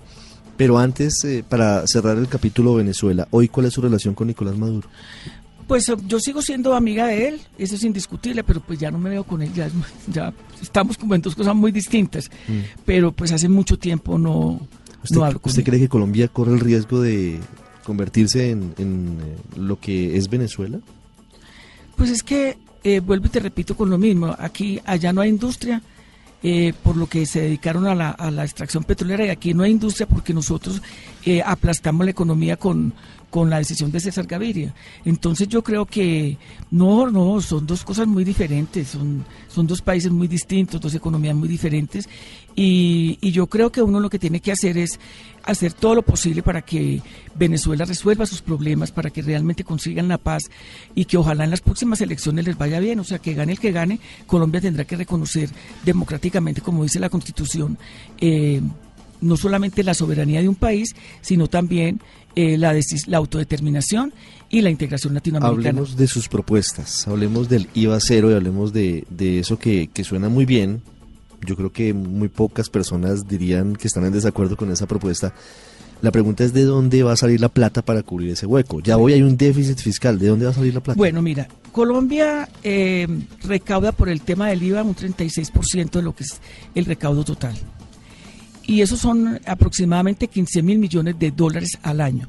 Pero 0.58 0.80
antes, 0.80 1.24
eh, 1.24 1.44
para 1.48 1.86
cerrar 1.86 2.18
el 2.18 2.28
capítulo 2.28 2.74
Venezuela, 2.74 3.28
hoy 3.30 3.48
cuál 3.48 3.68
es 3.68 3.74
su 3.74 3.82
relación 3.82 4.16
con 4.16 4.28
Nicolás 4.28 4.58
Maduro? 4.58 4.90
Pues 5.68 5.90
eh, 5.90 5.96
yo 6.08 6.20
sigo 6.20 6.42
siendo 6.42 6.74
amiga 6.76 7.08
de 7.08 7.28
él, 7.28 7.42
eso 7.58 7.76
es 7.76 7.84
indiscutible, 7.84 8.44
pero 8.44 8.62
pues 8.62 8.80
ya 8.80 8.90
no 8.90 8.98
me 8.98 9.10
veo 9.10 9.24
con 9.24 9.42
él, 9.42 9.52
ya, 9.54 10.34
estamos 10.62 10.98
como 10.98 11.14
en 11.14 11.22
dos 11.22 11.36
cosas 11.36 11.56
muy 11.56 11.72
distintas. 11.72 12.30
Mm. 12.48 12.60
Pero 12.86 13.12
pues 13.12 13.32
hace 13.32 13.50
mucho 13.50 13.78
tiempo 13.78 14.18
no, 14.18 14.62
¿Usted, 15.04 15.16
no 15.16 15.26
hablo 15.26 15.40
con 15.40 15.50
¿usted 15.50 15.62
ella. 15.62 15.70
cree 15.72 15.82
que 15.82 15.90
Colombia 15.90 16.28
corre 16.30 16.54
el 16.54 16.60
riesgo 16.60 17.02
de 17.02 17.40
convertirse 17.84 18.52
en, 18.52 18.74
en, 18.78 19.18
eh, 19.22 19.60
lo 19.60 19.80
que 19.80 20.18
es 20.18 20.30
Venezuela? 20.30 20.80
Pues 21.96 22.12
es 22.12 22.24
que, 22.24 22.58
eh, 22.84 23.00
vuelvo 23.00 23.26
y 23.26 23.30
te 23.30 23.40
repito 23.40 23.76
con 23.76 23.90
lo 23.90 23.98
mismo, 23.98 24.36
aquí, 24.38 24.80
allá 24.86 25.12
no 25.12 25.22
hay 25.22 25.30
industria, 25.30 25.82
eh, 26.44 26.74
por 26.84 26.96
lo 26.96 27.08
que 27.08 27.26
se 27.26 27.42
dedicaron 27.42 27.88
a 27.88 27.96
la, 27.96 28.12
a 28.12 28.30
la 28.30 28.44
extracción 28.44 28.84
petrolera 28.84 29.26
y 29.26 29.30
aquí 29.30 29.56
no 29.56 29.64
hay 29.64 29.72
industria 29.72 30.08
porque 30.08 30.36
nosotros 30.36 30.84
eh, 31.26 31.42
aplastamos 31.44 32.06
la 32.06 32.12
economía 32.12 32.58
con, 32.58 32.94
con 33.30 33.50
la 33.50 33.58
decisión 33.58 33.92
de 33.92 34.00
César 34.00 34.26
Gaviria. 34.26 34.74
Entonces 35.06 35.48
yo 35.48 35.64
creo 35.64 35.86
que 35.86 36.38
no, 36.72 37.10
no, 37.10 37.42
son 37.42 37.68
dos 37.68 37.84
cosas 37.84 38.08
muy 38.08 38.24
diferentes, 38.24 38.90
son, 38.90 39.26
son 39.48 39.68
dos 39.68 39.82
países 39.82 40.12
muy 40.12 40.28
distintos, 40.28 40.80
dos 40.80 40.96
economías 40.96 41.36
muy 41.36 41.48
diferentes 41.48 42.08
y, 42.56 43.18
y 43.22 43.32
yo 43.32 43.48
creo 43.48 43.72
que 43.72 43.82
uno 43.82 44.00
lo 44.00 44.10
que 44.10 44.20
tiene 44.20 44.40
que 44.40 44.52
hacer 44.52 44.78
es 44.78 45.00
hacer 45.44 45.74
todo 45.74 45.96
lo 45.96 46.02
posible 46.02 46.44
para 46.44 46.62
que 46.62 47.02
Venezuela 47.36 47.86
resuelva 47.86 48.26
sus 48.26 48.42
problemas, 48.42 48.92
para 48.92 49.10
que 49.10 49.22
realmente 49.22 49.64
consigan 49.64 50.10
la 50.10 50.18
paz 50.18 50.44
y 50.94 51.06
que 51.06 51.18
ojalá 51.18 51.46
en 51.46 51.52
las 51.52 51.62
próximas 51.62 52.02
elecciones 52.02 52.46
les 52.46 52.58
vaya 52.58 52.80
bien, 52.80 53.00
o 53.00 53.04
sea, 53.04 53.20
que 53.20 53.34
gane 53.34 53.54
el 53.54 53.60
que 53.60 53.72
gane, 53.72 54.00
Colombia 54.26 54.60
tendrá 54.60 54.84
que 54.84 54.98
reconocer 54.98 55.50
democráticamente, 55.86 56.62
como 56.62 56.84
dice 56.84 57.00
la 57.00 57.10
Constitución, 57.10 57.78
eh, 58.20 58.62
no 59.22 59.38
solamente 59.38 59.84
la 59.84 59.94
soberanía 59.94 60.42
de 60.42 60.50
un 60.50 60.56
país, 60.56 60.96
sino 61.22 61.48
también 61.48 62.00
eh, 62.36 62.58
la, 62.58 62.76
la 63.08 63.18
autodeterminación 63.18 64.14
y 64.50 64.62
la 64.62 64.70
integración 64.70 65.14
latinoamericana. 65.14 65.70
Hablemos 65.70 65.98
de 65.98 66.08
sus 66.08 66.30
propuestas, 66.30 67.08
hablemos 67.08 67.50
del 67.50 67.68
IVA 67.74 68.00
cero 68.00 68.32
y 68.32 68.34
hablemos 68.34 68.74
de, 68.74 69.06
de 69.10 69.40
eso 69.40 69.58
que, 69.58 69.88
que 69.88 70.04
suena 70.04 70.30
muy 70.30 70.46
bien. 70.46 70.82
Yo 71.46 71.56
creo 71.56 71.72
que 71.72 71.94
muy 71.94 72.30
pocas 72.30 72.70
personas 72.70 73.28
dirían 73.28 73.76
que 73.76 73.88
están 73.88 74.06
en 74.06 74.14
desacuerdo 74.14 74.56
con 74.58 74.72
esa 74.72 74.88
propuesta. 74.88 75.34
La 76.02 76.12
pregunta 76.12 76.44
es 76.44 76.54
de 76.54 76.64
dónde 76.64 77.02
va 77.02 77.14
a 77.14 77.18
salir 77.18 77.42
la 77.42 77.50
plata 77.50 77.82
para 77.82 78.04
cubrir 78.04 78.32
ese 78.32 78.46
hueco. 78.46 78.82
Ya 78.82 78.98
hoy 78.98 79.14
hay 79.14 79.24
un 79.24 79.36
déficit 79.36 79.80
fiscal, 79.80 80.20
¿de 80.20 80.28
dónde 80.28 80.46
va 80.46 80.52
a 80.52 80.54
salir 80.54 80.74
la 80.74 80.82
plata? 80.82 80.98
Bueno, 80.98 81.24
mira, 81.24 81.48
Colombia 81.72 82.48
eh, 82.64 83.08
recauda 83.44 83.92
por 83.92 84.10
el 84.10 84.22
tema 84.22 84.50
del 84.50 84.62
IVA 84.62 84.84
un 84.84 84.96
36% 84.96 85.90
de 85.90 86.02
lo 86.04 86.16
que 86.16 86.24
es 86.24 86.40
el 86.76 86.86
recaudo 86.86 87.24
total. 87.24 87.56
Y 88.68 88.82
esos 88.82 89.00
son 89.00 89.40
aproximadamente 89.48 90.28
15 90.28 90.62
mil 90.62 90.78
millones 90.78 91.18
de 91.18 91.32
dólares 91.32 91.80
al 91.82 92.02
año. 92.02 92.28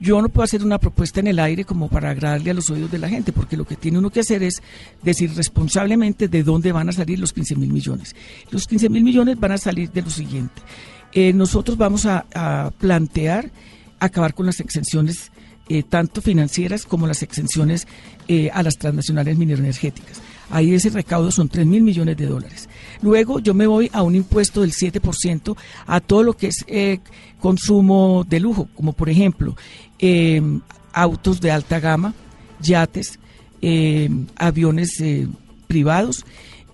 Yo 0.00 0.22
no 0.22 0.30
puedo 0.30 0.44
hacer 0.44 0.64
una 0.64 0.78
propuesta 0.78 1.20
en 1.20 1.26
el 1.26 1.38
aire 1.38 1.66
como 1.66 1.88
para 1.88 2.08
agradarle 2.08 2.50
a 2.50 2.54
los 2.54 2.70
oídos 2.70 2.90
de 2.90 2.98
la 2.98 3.10
gente, 3.10 3.32
porque 3.32 3.58
lo 3.58 3.66
que 3.66 3.76
tiene 3.76 3.98
uno 3.98 4.08
que 4.08 4.20
hacer 4.20 4.42
es 4.42 4.62
decir 5.02 5.34
responsablemente 5.34 6.26
de 6.26 6.42
dónde 6.42 6.72
van 6.72 6.88
a 6.88 6.92
salir 6.92 7.18
los 7.18 7.34
15 7.34 7.56
mil 7.56 7.70
millones. 7.70 8.16
Los 8.50 8.66
15 8.66 8.88
mil 8.88 9.04
millones 9.04 9.38
van 9.38 9.52
a 9.52 9.58
salir 9.58 9.90
de 9.90 10.00
lo 10.00 10.08
siguiente. 10.08 10.62
Eh, 11.12 11.34
nosotros 11.34 11.76
vamos 11.76 12.06
a, 12.06 12.24
plantear 12.78 13.50
acabar 13.98 14.32
con 14.32 14.46
las 14.46 14.60
exenciones 14.60 15.30
eh, 15.68 15.82
tanto 15.82 16.22
financieras 16.22 16.86
como 16.86 17.06
las 17.06 17.22
exenciones 17.22 17.86
eh, 18.26 18.50
a 18.54 18.62
las 18.62 18.78
transnacionales 18.78 19.36
mineroenergéticas. 19.36 20.22
Ahí 20.48 20.72
ese 20.72 20.88
recaudo 20.90 21.30
son 21.30 21.48
3 21.48 21.66
mil 21.66 21.82
millones 21.82 22.16
de 22.16 22.26
dólares. 22.26 22.68
Luego 23.02 23.38
yo 23.38 23.54
me 23.54 23.66
voy 23.66 23.90
a 23.92 24.02
un 24.02 24.14
impuesto 24.14 24.60
del 24.60 24.72
7% 24.72 25.56
a 25.86 26.00
todo 26.00 26.22
lo 26.22 26.36
que 26.36 26.48
es 26.48 26.64
eh, 26.66 27.00
consumo 27.40 28.24
de 28.28 28.40
lujo, 28.40 28.68
como 28.74 28.92
por 28.92 29.08
ejemplo 29.08 29.56
eh, 29.98 30.42
autos 30.92 31.40
de 31.40 31.50
alta 31.50 31.80
gama, 31.80 32.14
yates, 32.60 33.18
eh, 33.62 34.10
aviones 34.36 35.00
eh, 35.00 35.28
privados, 35.66 36.24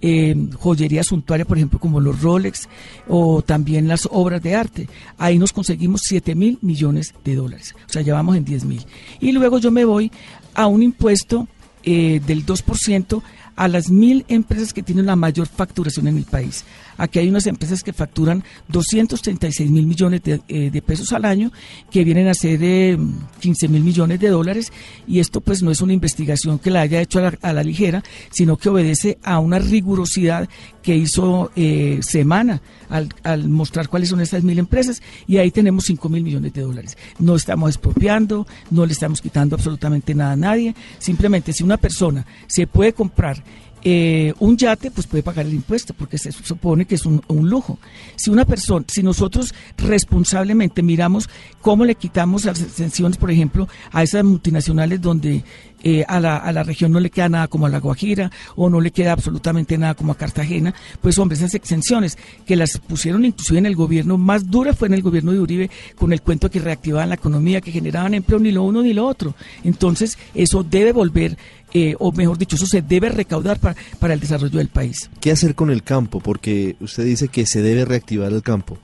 eh, 0.02 0.36
joyería 0.58 1.02
suntuaria, 1.02 1.44
por 1.44 1.56
ejemplo, 1.56 1.78
como 1.78 2.00
los 2.00 2.20
Rolex 2.20 2.68
o 3.08 3.42
también 3.42 3.88
las 3.88 4.08
obras 4.10 4.42
de 4.42 4.54
arte. 4.54 4.88
Ahí 5.18 5.38
nos 5.38 5.52
conseguimos 5.52 6.02
7 6.04 6.34
mil 6.34 6.58
millones 6.62 7.14
de 7.24 7.34
dólares, 7.34 7.74
o 7.88 7.92
sea, 7.92 8.02
ya 8.02 8.14
vamos 8.14 8.36
en 8.36 8.44
10 8.44 8.64
mil. 8.64 8.86
Y 9.20 9.32
luego 9.32 9.58
yo 9.58 9.70
me 9.70 9.84
voy 9.84 10.12
a 10.54 10.66
un 10.66 10.82
impuesto 10.82 11.48
eh, 11.82 12.20
del 12.26 12.44
2% 12.44 13.22
a 13.56 13.68
las 13.68 13.90
mil 13.90 14.24
empresas 14.28 14.72
que 14.72 14.82
tienen 14.82 15.06
la 15.06 15.16
mayor 15.16 15.46
facturación 15.46 16.06
en 16.06 16.18
el 16.18 16.24
país. 16.24 16.64
Aquí 16.96 17.18
hay 17.18 17.28
unas 17.28 17.46
empresas 17.46 17.82
que 17.82 17.92
facturan 17.92 18.44
236 18.68 19.70
mil 19.70 19.86
millones 19.86 20.22
de, 20.22 20.40
eh, 20.48 20.70
de 20.70 20.82
pesos 20.82 21.12
al 21.12 21.24
año, 21.24 21.52
que 21.90 22.04
vienen 22.04 22.28
a 22.28 22.34
ser 22.34 22.60
eh, 22.62 22.98
15 23.40 23.68
mil 23.68 23.82
millones 23.82 24.20
de 24.20 24.28
dólares, 24.28 24.72
y 25.06 25.20
esto 25.20 25.40
pues 25.40 25.62
no 25.62 25.70
es 25.70 25.80
una 25.80 25.92
investigación 25.92 26.58
que 26.58 26.70
la 26.70 26.82
haya 26.82 27.00
hecho 27.00 27.20
a 27.40 27.52
la, 27.52 27.62
ligera, 27.62 28.02
sino 28.30 28.56
que 28.56 28.68
obedece 28.68 29.18
a 29.22 29.38
una 29.38 29.58
rigurosidad 29.58 30.48
que 30.82 30.96
hizo 30.96 31.50
eh, 31.56 31.98
Semana 32.02 32.60
al, 32.88 33.48
mostrar 33.48 33.88
cuáles 33.88 34.08
son 34.08 34.20
esas 34.20 34.42
mil 34.42 34.58
empresas, 34.58 35.02
y 35.26 35.38
ahí 35.38 35.50
tenemos 35.50 35.84
5 35.84 36.08
mil 36.08 36.22
millones 36.22 36.52
de 36.52 36.62
dólares. 36.62 36.96
No 37.18 37.34
estamos 37.34 37.70
expropiando, 37.70 38.46
no 38.70 38.86
le 38.86 38.92
estamos 38.92 39.20
quitando 39.20 39.56
absolutamente 39.56 40.14
nada 40.14 40.32
a 40.32 40.36
nadie, 40.36 40.74
simplemente 40.98 41.52
si 41.52 41.64
una 41.64 41.76
persona 41.76 42.24
se 42.46 42.66
puede 42.66 42.92
comprar 42.92 43.42
eh, 43.88 44.34
un 44.40 44.56
yate, 44.56 44.90
pues 44.90 45.06
puede 45.06 45.22
pagar 45.22 45.46
el 45.46 45.54
impuesto, 45.54 45.94
porque 45.94 46.18
se 46.18 46.32
supone 46.32 46.86
que 46.86 46.96
es 46.96 47.06
un, 47.06 47.22
lujo. 47.28 47.78
Si 48.16 48.30
una 48.30 48.44
persona, 48.44 48.84
si 48.88 49.00
nosotros 49.00 49.54
responsablemente 49.76 50.82
miramos 50.82 51.30
cómo 51.60 51.84
le 51.84 51.94
quitamos 51.94 52.44
las 52.46 52.60
exenciones, 52.60 53.16
por 53.16 53.30
ejemplo, 53.30 53.68
a 53.92 54.02
esas 54.02 54.24
multinacionales 54.24 55.00
donde 55.00 55.44
eh, 55.84 56.04
a, 56.08 56.18
la, 56.18 56.36
a, 56.36 56.50
la, 56.50 56.64
región 56.64 56.90
no 56.90 56.98
le 56.98 57.10
queda 57.10 57.28
nada 57.28 57.46
como 57.46 57.66
a 57.66 57.68
La 57.68 57.78
Guajira 57.78 58.32
o 58.56 58.68
no 58.68 58.80
le 58.80 58.90
queda 58.90 59.12
absolutamente 59.12 59.78
nada 59.78 59.94
como 59.94 60.10
a 60.10 60.16
Cartagena, 60.16 60.74
pues 61.00 61.16
hombre, 61.18 61.36
esas 61.36 61.54
exenciones 61.54 62.18
que 62.44 62.56
las 62.56 62.78
pusieron 62.78 63.24
inclusive 63.24 63.60
en 63.60 63.66
el 63.66 63.76
gobierno 63.76 64.18
más 64.18 64.50
dura 64.50 64.74
fue 64.74 64.88
en 64.88 64.94
el 64.94 65.02
gobierno 65.02 65.30
de 65.30 65.38
Uribe 65.38 65.70
con 65.94 66.12
el 66.12 66.22
cuento 66.22 66.50
que 66.50 66.58
reactivaban 66.58 67.10
la 67.10 67.14
economía, 67.14 67.60
que 67.60 67.70
generaban 67.70 68.14
empleo 68.14 68.40
ni 68.40 68.50
lo 68.50 68.64
uno 68.64 68.82
ni 68.82 68.94
lo 68.94 69.06
otro. 69.06 69.36
Entonces, 69.62 70.18
eso 70.34 70.64
debe 70.64 70.90
volver 70.90 71.38
eh, 71.72 71.94
o 71.98 72.12
mejor 72.12 72.38
dicho, 72.38 72.56
eso 72.56 72.66
se 72.66 72.82
debe 72.82 73.08
recaudar 73.08 73.58
para, 73.58 73.76
para, 73.98 74.14
el 74.14 74.20
desarrollo 74.20 74.58
del 74.58 74.68
país. 74.68 75.10
¿Qué 75.20 75.30
hacer 75.30 75.54
con 75.54 75.70
el 75.70 75.82
campo? 75.82 76.20
Porque 76.20 76.76
usted 76.80 77.04
dice 77.04 77.28
que 77.28 77.46
se 77.46 77.62
debe 77.62 77.84
reactivar 77.84 78.32
el 78.32 78.42
campo. 78.42 78.78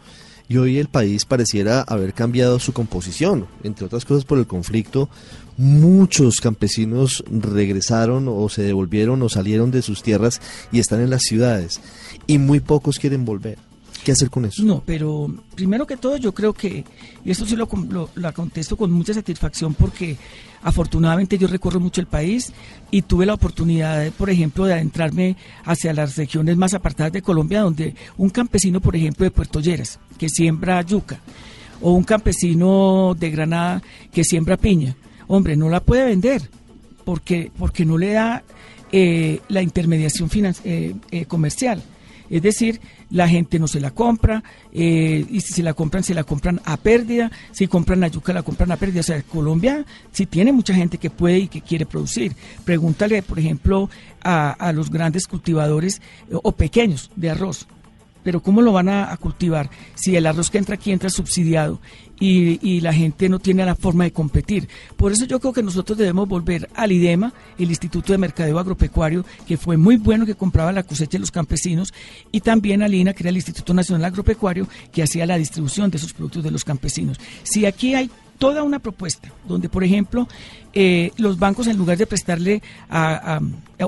Y 0.48 0.58
hoy 0.58 0.78
el 0.78 0.88
país 0.88 1.24
pareciera 1.24 1.80
haber 1.80 2.12
cambiado 2.12 2.58
su 2.58 2.74
composición, 2.74 3.46
entre 3.62 3.86
otras 3.86 4.04
cosas 4.04 4.24
por 4.24 4.38
el 4.38 4.46
conflicto. 4.46 5.08
Muchos 5.56 6.40
campesinos 6.40 7.24
regresaron 7.30 8.26
o 8.28 8.48
se 8.48 8.62
devolvieron 8.62 9.22
o 9.22 9.28
salieron 9.28 9.70
de 9.70 9.80
sus 9.80 10.02
tierras 10.02 10.40
y 10.70 10.78
están 10.78 11.00
en 11.00 11.10
las 11.10 11.22
ciudades. 11.22 11.80
Y 12.26 12.36
muy 12.38 12.60
pocos 12.60 12.98
quieren 12.98 13.24
volver. 13.24 13.58
¿Qué 14.04 14.12
hacer 14.12 14.30
con 14.30 14.44
eso? 14.44 14.64
No, 14.64 14.82
pero 14.84 15.32
primero 15.54 15.86
que 15.86 15.96
todo 15.96 16.16
yo 16.16 16.32
creo 16.32 16.52
que, 16.52 16.84
y 17.24 17.30
esto 17.30 17.46
sí 17.46 17.54
lo, 17.54 17.68
lo, 17.88 18.10
lo, 18.12 18.34
contesto 18.34 18.76
con 18.76 18.90
mucha 18.90 19.14
satisfacción 19.14 19.74
porque 19.74 20.16
afortunadamente 20.62 21.38
yo 21.38 21.46
recorro 21.46 21.78
mucho 21.78 22.00
el 22.00 22.08
país 22.08 22.52
y 22.90 23.02
tuve 23.02 23.26
la 23.26 23.34
oportunidad, 23.34 24.10
por 24.12 24.28
ejemplo, 24.28 24.64
de 24.64 24.74
adentrarme 24.74 25.36
hacia 25.64 25.92
las 25.92 26.16
regiones 26.16 26.56
más 26.56 26.74
apartadas 26.74 27.12
de 27.12 27.22
Colombia, 27.22 27.60
donde 27.60 27.94
un 28.16 28.30
campesino, 28.30 28.80
por 28.80 28.96
ejemplo, 28.96 29.24
de 29.24 29.30
Puerto 29.30 29.60
Lleras, 29.60 30.00
que 30.18 30.28
siembra 30.28 30.82
yuca, 30.82 31.20
o 31.80 31.92
un 31.92 32.04
campesino 32.04 33.14
de 33.18 33.30
Granada 33.30 33.82
que 34.12 34.24
siembra 34.24 34.56
piña, 34.56 34.96
hombre, 35.28 35.56
no 35.56 35.68
la 35.68 35.80
puede 35.80 36.04
vender 36.04 36.48
porque, 37.04 37.50
porque 37.56 37.84
no 37.84 37.98
le 37.98 38.12
da 38.12 38.42
eh, 38.90 39.40
la 39.48 39.62
intermediación 39.62 40.28
eh, 40.64 40.94
eh, 41.10 41.24
comercial. 41.26 41.82
Es 42.30 42.42
decir, 42.42 42.80
la 43.12 43.28
gente 43.28 43.58
no 43.58 43.68
se 43.68 43.80
la 43.80 43.92
compra, 43.92 44.42
eh, 44.72 45.24
y 45.28 45.40
si 45.40 45.52
se 45.52 45.62
la 45.62 45.74
compran, 45.74 46.02
se 46.02 46.14
la 46.14 46.24
compran 46.24 46.60
a 46.64 46.76
pérdida, 46.76 47.30
si 47.52 47.68
compran 47.68 48.00
la 48.00 48.08
yuca, 48.08 48.32
la 48.32 48.42
compran 48.42 48.72
a 48.72 48.76
pérdida. 48.76 49.00
O 49.00 49.04
sea, 49.04 49.22
Colombia 49.22 49.84
sí 50.10 50.26
tiene 50.26 50.52
mucha 50.52 50.74
gente 50.74 50.98
que 50.98 51.10
puede 51.10 51.38
y 51.40 51.48
que 51.48 51.60
quiere 51.60 51.86
producir. 51.86 52.34
Pregúntale, 52.64 53.22
por 53.22 53.38
ejemplo, 53.38 53.90
a, 54.22 54.50
a 54.50 54.72
los 54.72 54.90
grandes 54.90 55.26
cultivadores 55.26 56.00
o 56.32 56.52
pequeños 56.52 57.10
de 57.14 57.30
arroz. 57.30 57.66
Pero 58.22 58.40
¿cómo 58.40 58.62
lo 58.62 58.72
van 58.72 58.88
a, 58.88 59.16
cultivar 59.16 59.70
si 59.94 60.16
el 60.16 60.26
arroz 60.26 60.50
que 60.50 60.58
entra 60.58 60.74
aquí 60.74 60.92
entra 60.92 61.10
subsidiado 61.10 61.80
y, 62.18 62.58
y, 62.66 62.80
la 62.80 62.92
gente 62.92 63.28
no 63.28 63.38
tiene 63.38 63.64
la 63.64 63.74
forma 63.74 64.04
de 64.04 64.12
competir? 64.12 64.68
Por 64.96 65.12
eso 65.12 65.24
yo 65.24 65.40
creo 65.40 65.52
que 65.52 65.62
nosotros 65.62 65.98
debemos 65.98 66.28
volver 66.28 66.68
al 66.74 66.92
IDEMA, 66.92 67.32
el 67.58 67.68
Instituto 67.68 68.12
de 68.12 68.18
Mercadeo 68.18 68.58
Agropecuario, 68.58 69.24
que 69.46 69.56
fue 69.56 69.76
muy 69.76 69.96
bueno, 69.96 70.26
que 70.26 70.34
compraba 70.34 70.72
la 70.72 70.82
cosecha 70.82 71.12
de 71.12 71.20
los 71.20 71.30
campesinos, 71.30 71.92
y 72.30 72.40
también 72.40 72.82
al 72.82 72.94
INA, 72.94 73.12
que 73.12 73.22
era 73.22 73.30
el 73.30 73.36
Instituto 73.36 73.74
Nacional 73.74 74.04
Agropecuario, 74.04 74.68
que 74.92 75.02
hacía 75.02 75.26
la 75.26 75.38
distribución 75.38 75.90
de 75.90 75.96
esos 75.96 76.12
productos 76.12 76.44
de 76.44 76.50
los 76.50 76.64
campesinos. 76.64 77.18
Si 77.42 77.66
aquí 77.66 77.94
hay 77.94 78.10
toda 78.38 78.62
una 78.62 78.78
propuesta 78.78 79.32
donde, 79.46 79.68
por 79.68 79.84
ejemplo, 79.84 80.28
eh, 80.74 81.12
los 81.16 81.38
bancos 81.38 81.66
en 81.66 81.76
lugar 81.76 81.98
de 81.98 82.06
prestarle 82.06 82.62
a, 82.88 83.36
a, 83.36 83.40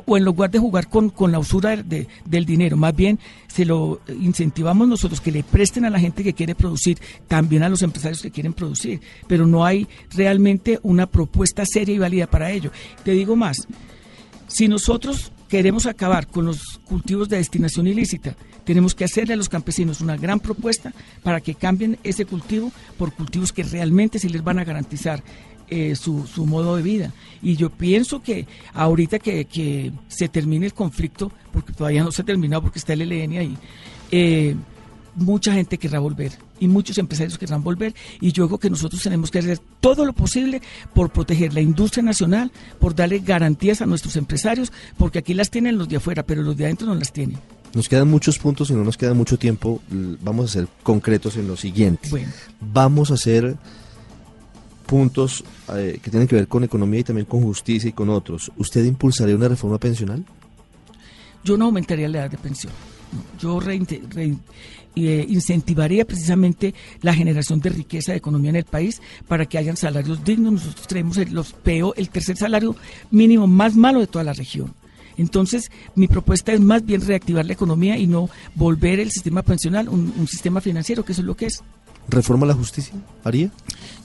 o 0.05 0.17
en 0.17 0.25
lugar 0.25 0.51
de 0.51 0.59
jugar 0.59 0.89
con, 0.89 1.11
con 1.11 1.33
la 1.33 1.39
usura 1.39 1.77
de, 1.77 2.09
del 2.25 2.45
dinero, 2.45 2.77
más 2.77 2.95
bien 2.95 3.19
se 3.47 3.65
lo 3.65 4.01
incentivamos 4.21 4.87
nosotros 4.89 5.21
que 5.21 5.33
le 5.33 5.43
presten 5.43 5.85
a 5.85 5.91
la 5.91 5.99
gente 5.99 6.23
que 6.23 6.35
quiere 6.35 6.55
producir, 6.55 6.99
también 7.29 7.63
a 7.63 7.69
los 7.69 7.83
empresarios 7.83 8.23
que 8.23 8.31
quieren 8.31 8.53
producir, 8.53 9.01
pero 9.27 9.47
no 9.47 9.65
hay 9.65 9.89
realmente 10.15 10.79
una 10.83 11.07
propuesta 11.07 11.65
seria 11.65 11.95
y 11.95 11.99
válida 11.99 12.27
para 12.27 12.51
ello. 12.51 12.71
Te 13.05 13.13
digo 13.13 13.37
más, 13.37 13.67
si 14.47 14.69
nosotros 14.69 15.33
queremos 15.49 15.87
acabar 15.87 16.27
con 16.27 16.47
los 16.47 16.81
cultivos 16.85 17.29
de 17.29 17.39
destinación 17.39 17.87
ilícita. 17.87 18.37
Tenemos 18.65 18.95
que 18.95 19.05
hacerle 19.05 19.35
a 19.35 19.37
los 19.37 19.49
campesinos 19.49 20.01
una 20.01 20.17
gran 20.17 20.41
propuesta 20.41 20.93
para 21.23 21.41
que 21.41 21.55
cambien 21.55 21.99
ese 22.03 22.25
cultivo 22.25 22.73
por 22.97 23.13
cultivos 23.13 23.53
que 23.53 23.63
realmente 23.63 24.19
sí 24.19 24.29
les 24.29 24.43
van 24.43 24.59
a 24.59 24.65
garantizar 24.65 25.23
eh, 25.69 25.97
su, 25.97 26.27
su, 26.27 26.47
modo 26.47 26.77
de 26.77 26.83
vida. 26.83 27.13
Y 27.43 27.57
yo 27.57 27.71
pienso 27.71 28.23
que 28.23 28.47
ahorita 28.75 29.19
que, 29.19 29.47
que, 29.47 29.93
se 30.09 30.29
termine 30.29 30.67
el 30.67 30.75
conflicto, 30.75 31.33
porque 31.53 31.73
todavía 31.73 32.05
no 32.05 32.13
se 32.13 32.23
ha 32.23 32.25
terminado 32.25 32.63
porque 32.63 32.79
está 32.79 32.93
el 32.93 33.03
ELN 33.03 33.39
ahí, 33.39 33.57
eh, 34.11 34.55
mucha 35.17 35.53
gente 35.53 35.79
querrá 35.79 35.99
volver 35.99 36.33
y 36.61 36.69
muchos 36.69 36.99
empresarios 36.99 37.39
querrán 37.39 37.63
volver 37.63 37.95
y 38.21 38.33
yo 38.33 38.47
creo 38.47 38.59
que 38.59 38.71
nosotros 38.71 39.03
tenemos 39.03 39.31
que 39.31 39.39
hacer 39.39 39.59
todo 39.81 40.05
lo 40.05 40.13
posible 40.13 40.63
por 40.95 41.11
proteger 41.11 41.55
la 41.55 41.61
industria 41.61 42.03
nacional, 42.03 42.51
por 42.79 42.95
darle 42.95 43.21
garantías 43.21 43.83
a 43.83 43.87
nuestros 43.87 44.17
empresarios, 44.17 44.73
porque 44.97 45.19
aquí 45.19 45.35
las 45.35 45.51
tienen 45.51 45.79
los 45.79 45.89
de 45.89 45.97
afuera, 45.97 46.23
pero 46.23 46.43
los 46.43 46.57
de 46.57 46.65
adentro 46.65 46.87
no 46.87 46.95
las 46.95 47.13
tienen. 47.13 47.39
Nos 47.75 47.89
quedan 47.89 48.09
muchos 48.09 48.39
puntos 48.39 48.71
y 48.71 48.75
no 48.75 48.85
nos 48.85 48.97
queda 48.97 49.15
mucho 49.15 49.37
tiempo. 49.37 49.83
Vamos 50.23 50.51
a 50.51 50.53
ser 50.53 50.69
concretos 50.85 51.37
en 51.37 51.49
lo 51.49 51.57
siguiente. 51.57 52.09
Bueno. 52.09 52.31
Vamos 52.61 53.11
a 53.11 53.15
hacer 53.15 53.57
puntos 54.85 55.43
eh, 55.75 55.99
que 56.01 56.11
tienen 56.11 56.29
que 56.29 56.37
ver 56.37 56.47
con 56.47 56.63
economía 56.63 57.01
y 57.01 57.05
también 57.05 57.27
con 57.27 57.43
justicia 57.43 57.89
y 57.91 57.93
con 57.93 58.11
otros. 58.11 58.53
¿Usted 58.57 58.85
impulsaría 58.85 59.35
una 59.35 59.49
reforma 59.49 59.79
pensional? 59.79 60.25
Yo 61.43 61.57
no 61.57 61.67
aumentaría 61.67 62.09
la 62.09 62.19
edad 62.19 62.31
de 62.31 62.39
pensión. 62.39 62.73
Yo 63.41 63.61
re, 63.61 63.81
re, 64.11 64.35
eh, 64.97 65.27
incentivaría 65.29 66.05
precisamente 66.05 66.75
la 67.03 67.15
generación 67.15 67.61
de 67.61 67.71
riqueza 67.71 68.13
de 68.13 68.19
economía 68.19 68.51
en 68.51 68.57
el 68.57 68.65
país 68.65 69.01
para 69.27 69.47
que 69.47 69.59
hayan 69.59 69.77
salarios 69.77 70.25
dignos. 70.25 70.53
Nosotros 70.53 70.87
tenemos 70.87 71.17
el, 71.19 71.33
los 71.33 71.53
peor, 71.53 71.95
el 71.97 72.11
tercer 72.11 72.37
salario 72.37 72.77
mínimo 73.11 73.47
más 73.47 73.75
malo 73.75 74.01
de 74.01 74.07
toda 74.07 74.25
la 74.25 74.33
región. 74.33 74.73
Entonces, 75.17 75.71
mi 75.95 76.09
propuesta 76.09 76.53
es 76.53 76.61
más 76.61 76.85
bien 76.85 77.01
reactivar 77.01 77.45
la 77.45 77.53
economía 77.53 77.97
y 77.99 78.07
no 78.07 78.29
volver 78.55 79.01
el 79.01 79.11
sistema 79.11 79.43
pensional 79.43 79.89
un, 79.89 80.13
un 80.17 80.27
sistema 80.27 80.61
financiero, 80.61 81.05
que 81.05 81.13
eso 81.13 81.21
es 81.23 81.27
lo 81.27 81.37
que 81.37 81.47
es. 81.47 81.63
¿Reforma 82.09 82.45
a 82.45 82.49
la 82.49 82.55
justicia? 82.55 82.95
¿Haría? 83.25 83.51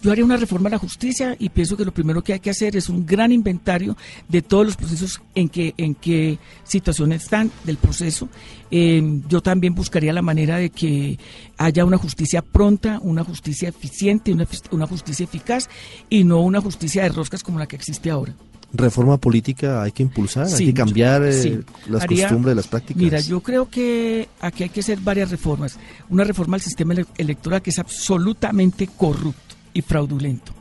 Yo 0.01 0.11
haría 0.11 0.23
una 0.23 0.37
reforma 0.37 0.69
a 0.69 0.71
la 0.71 0.77
justicia 0.77 1.35
y 1.37 1.49
pienso 1.49 1.75
que 1.75 1.83
lo 1.83 1.93
primero 1.93 2.23
que 2.23 2.33
hay 2.33 2.39
que 2.39 2.49
hacer 2.49 2.77
es 2.77 2.87
un 2.87 3.05
gran 3.05 3.31
inventario 3.31 3.97
de 4.29 4.41
todos 4.41 4.65
los 4.65 4.77
procesos 4.77 5.21
en 5.35 5.49
que 5.49 5.73
en 5.77 5.95
qué 5.95 6.39
situación 6.63 7.11
están 7.11 7.51
del 7.65 7.77
proceso. 7.77 8.29
Eh, 8.71 9.21
yo 9.27 9.41
también 9.41 9.75
buscaría 9.75 10.13
la 10.13 10.21
manera 10.21 10.57
de 10.57 10.69
que 10.69 11.19
haya 11.57 11.83
una 11.83 11.97
justicia 11.97 12.41
pronta, 12.41 12.99
una 13.01 13.25
justicia 13.25 13.69
eficiente, 13.69 14.31
una, 14.31 14.47
una 14.71 14.87
justicia 14.87 15.25
eficaz 15.25 15.69
y 16.09 16.23
no 16.23 16.39
una 16.39 16.61
justicia 16.61 17.03
de 17.03 17.09
roscas 17.09 17.43
como 17.43 17.59
la 17.59 17.67
que 17.67 17.75
existe 17.75 18.09
ahora 18.09 18.33
reforma 18.73 19.17
política 19.17 19.81
hay 19.81 19.91
que 19.91 20.03
impulsar, 20.03 20.47
sí, 20.47 20.63
hay 20.63 20.69
que 20.69 20.73
cambiar 20.75 21.23
eh, 21.23 21.33
sí. 21.33 21.59
las 21.89 22.03
Haría, 22.03 22.27
costumbres, 22.27 22.55
las 22.55 22.67
prácticas. 22.67 23.01
Mira, 23.01 23.19
yo 23.19 23.41
creo 23.41 23.69
que 23.69 24.29
aquí 24.39 24.63
hay 24.63 24.69
que 24.69 24.81
hacer 24.81 24.99
varias 24.99 25.31
reformas. 25.31 25.77
Una 26.09 26.23
reforma 26.23 26.55
al 26.55 26.61
sistema 26.61 26.93
ele 26.93 27.05
electoral 27.17 27.61
que 27.61 27.71
es 27.71 27.79
absolutamente 27.79 28.87
corrupto 28.87 29.55
y 29.73 29.81
fraudulento. 29.81 30.53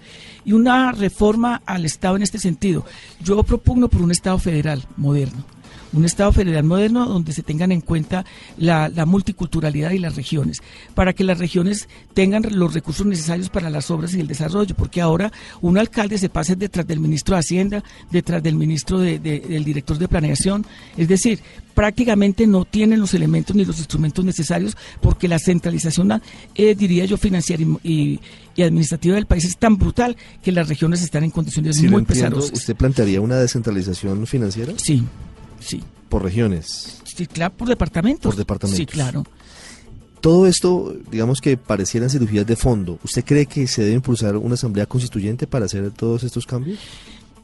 Y 0.44 0.52
una 0.52 0.92
reforma 0.92 1.62
al 1.66 1.84
Estado 1.84 2.16
en 2.16 2.22
este 2.22 2.38
sentido. 2.38 2.84
Yo 3.22 3.42
propugno 3.42 3.88
por 3.88 4.00
un 4.00 4.10
Estado 4.10 4.38
federal 4.38 4.84
moderno 4.96 5.44
un 5.92 6.04
Estado 6.04 6.32
federal 6.32 6.64
moderno 6.64 7.06
donde 7.06 7.32
se 7.32 7.42
tengan 7.42 7.72
en 7.72 7.80
cuenta 7.80 8.24
la, 8.56 8.88
la, 8.88 9.06
multiculturalidad 9.06 9.90
y 9.92 9.98
las 9.98 10.16
regiones, 10.16 10.60
para 10.94 11.12
que 11.12 11.24
las 11.24 11.38
regiones 11.38 11.88
tengan 12.14 12.44
los 12.50 12.74
recursos 12.74 13.06
necesarios 13.06 13.48
para 13.48 13.70
las 13.70 13.90
obras 13.90 14.14
y 14.14 14.20
el 14.20 14.26
desarrollo, 14.26 14.74
porque 14.74 15.00
ahora 15.00 15.32
un 15.60 15.78
alcalde 15.78 16.18
se 16.18 16.28
pasa 16.28 16.54
detrás 16.54 16.86
del 16.86 17.00
ministro 17.00 17.34
de 17.34 17.40
Hacienda, 17.40 17.84
detrás 18.10 18.42
del 18.42 18.54
ministro 18.54 18.98
de, 18.98 19.18
de, 19.18 19.40
del 19.40 19.64
director 19.64 19.98
de 19.98 20.08
planeación, 20.08 20.66
es 20.96 21.08
decir, 21.08 21.40
prácticamente 21.78 22.44
no 22.46 22.64
tienen 22.64 22.98
los 22.98 23.14
elementos 23.14 23.54
ni 23.54 23.64
los 23.64 23.78
instrumentos 23.78 24.24
necesarios 24.24 24.76
porque 25.00 25.28
la 25.28 25.38
centralización, 25.38 26.20
eh, 26.56 26.74
diría 26.74 27.04
yo, 27.04 27.16
financiera 27.16 27.62
y, 27.62 27.88
y, 27.88 28.20
y, 28.56 28.62
administrativa 28.62 29.14
del 29.14 29.26
país 29.26 29.44
es 29.44 29.56
tan 29.56 29.78
brutal 29.78 30.16
que 30.42 30.50
las 30.50 30.68
regiones 30.68 31.02
están 31.02 31.22
en 31.22 31.30
condiciones 31.30 31.76
si 31.76 31.88
muy. 31.88 32.02
¿Usted 32.02 32.74
plantearía 32.74 33.20
una 33.20 33.36
descentralización 33.36 34.26
financiera? 34.26 34.72
Sí. 34.76 35.04
Sí. 35.60 35.82
Por 36.08 36.22
regiones. 36.22 37.00
Sí, 37.04 37.26
claro, 37.26 37.54
por 37.54 37.68
departamentos. 37.68 38.30
Por 38.30 38.36
departamentos. 38.36 38.78
Sí, 38.78 38.86
claro. 38.86 39.24
Todo 40.20 40.46
esto, 40.46 40.96
digamos 41.10 41.40
que 41.40 41.56
parecieran 41.56 42.10
cirugías 42.10 42.46
de 42.46 42.56
fondo. 42.56 42.98
¿Usted 43.04 43.24
cree 43.24 43.46
que 43.46 43.66
se 43.66 43.82
debe 43.82 43.94
impulsar 43.94 44.36
una 44.36 44.54
asamblea 44.54 44.86
constituyente 44.86 45.46
para 45.46 45.66
hacer 45.66 45.90
todos 45.92 46.24
estos 46.24 46.46
cambios? 46.46 46.78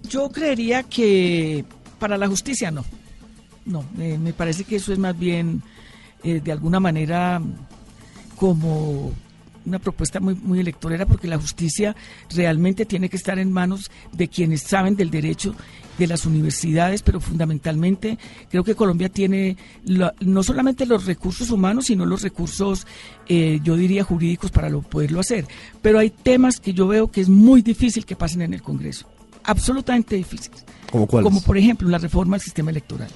Yo 0.09 0.29
creería 0.31 0.83
que 0.83 1.64
para 1.98 2.18
la 2.18 2.27
justicia 2.27 2.70
no. 2.70 2.85
No, 3.64 3.85
eh, 3.98 4.18
me 4.18 4.33
parece 4.33 4.64
que 4.64 4.77
eso 4.77 4.92
es 4.92 4.98
más 4.98 5.18
bien, 5.18 5.62
eh, 6.22 6.40
de 6.42 6.53
alguna 6.53 6.81
manera, 6.81 7.40
como 8.37 9.12
una 9.66 9.79
propuesta 9.79 10.20
muy, 10.20 10.35
muy 10.35 10.61
electorera 10.61 11.07
porque 11.07 11.29
la 11.29 11.38
justicia 11.38 11.96
realmente 12.35 12.87
tiene 12.87 13.09
que 13.09 13.16
estar 13.16 13.38
en 13.38 13.53
manos 13.53 13.90
de 14.12 14.29
quienes 14.29 14.62
saben 14.62 14.96
del 14.96 15.11
derecho 15.11 15.55
de 15.98 16.07
las 16.07 16.27
universidades, 16.27 17.03
pero 17.03 17.20
fundamentalmente 17.20 18.18
creo 18.50 18.64
que 18.64 18.74
Colombia 18.74 19.09
tiene 19.09 19.57
no 20.20 20.42
solamente 20.42 20.87
los 20.87 21.07
recursos 21.07 21.50
humanos, 21.50 21.87
sino 21.87 22.05
los 22.05 22.22
recursos, 22.22 22.87
eh, 23.29 23.61
yo 23.62 23.77
diría, 23.77 24.05
jurídicos 24.05 24.50
para 24.50 24.68
lo, 24.68 24.83
poderlo 24.83 25.20
hacer. 25.20 25.46
Pero 25.83 25.98
hay 25.98 26.11
temas 26.11 26.61
que 26.61 26.72
yo 26.72 26.87
veo 26.87 27.11
que 27.11 27.20
es 27.20 27.29
muy 27.29 27.62
difícil 27.62 28.05
que 28.05 28.16
pasen 28.16 28.42
en 28.42 28.55
el 28.55 28.62
Congreso, 28.62 29.07
absolutamente 29.44 30.16
difíciles. 30.16 30.64
¿Como 30.90 31.07
cuáles? 31.07 31.24
Como 31.24 31.42
por 31.42 31.57
ejemplo 31.57 31.88
la 31.88 31.98
reforma 31.98 32.37
al 32.37 32.42
sistema 32.42 32.70
electoral. 32.70 33.09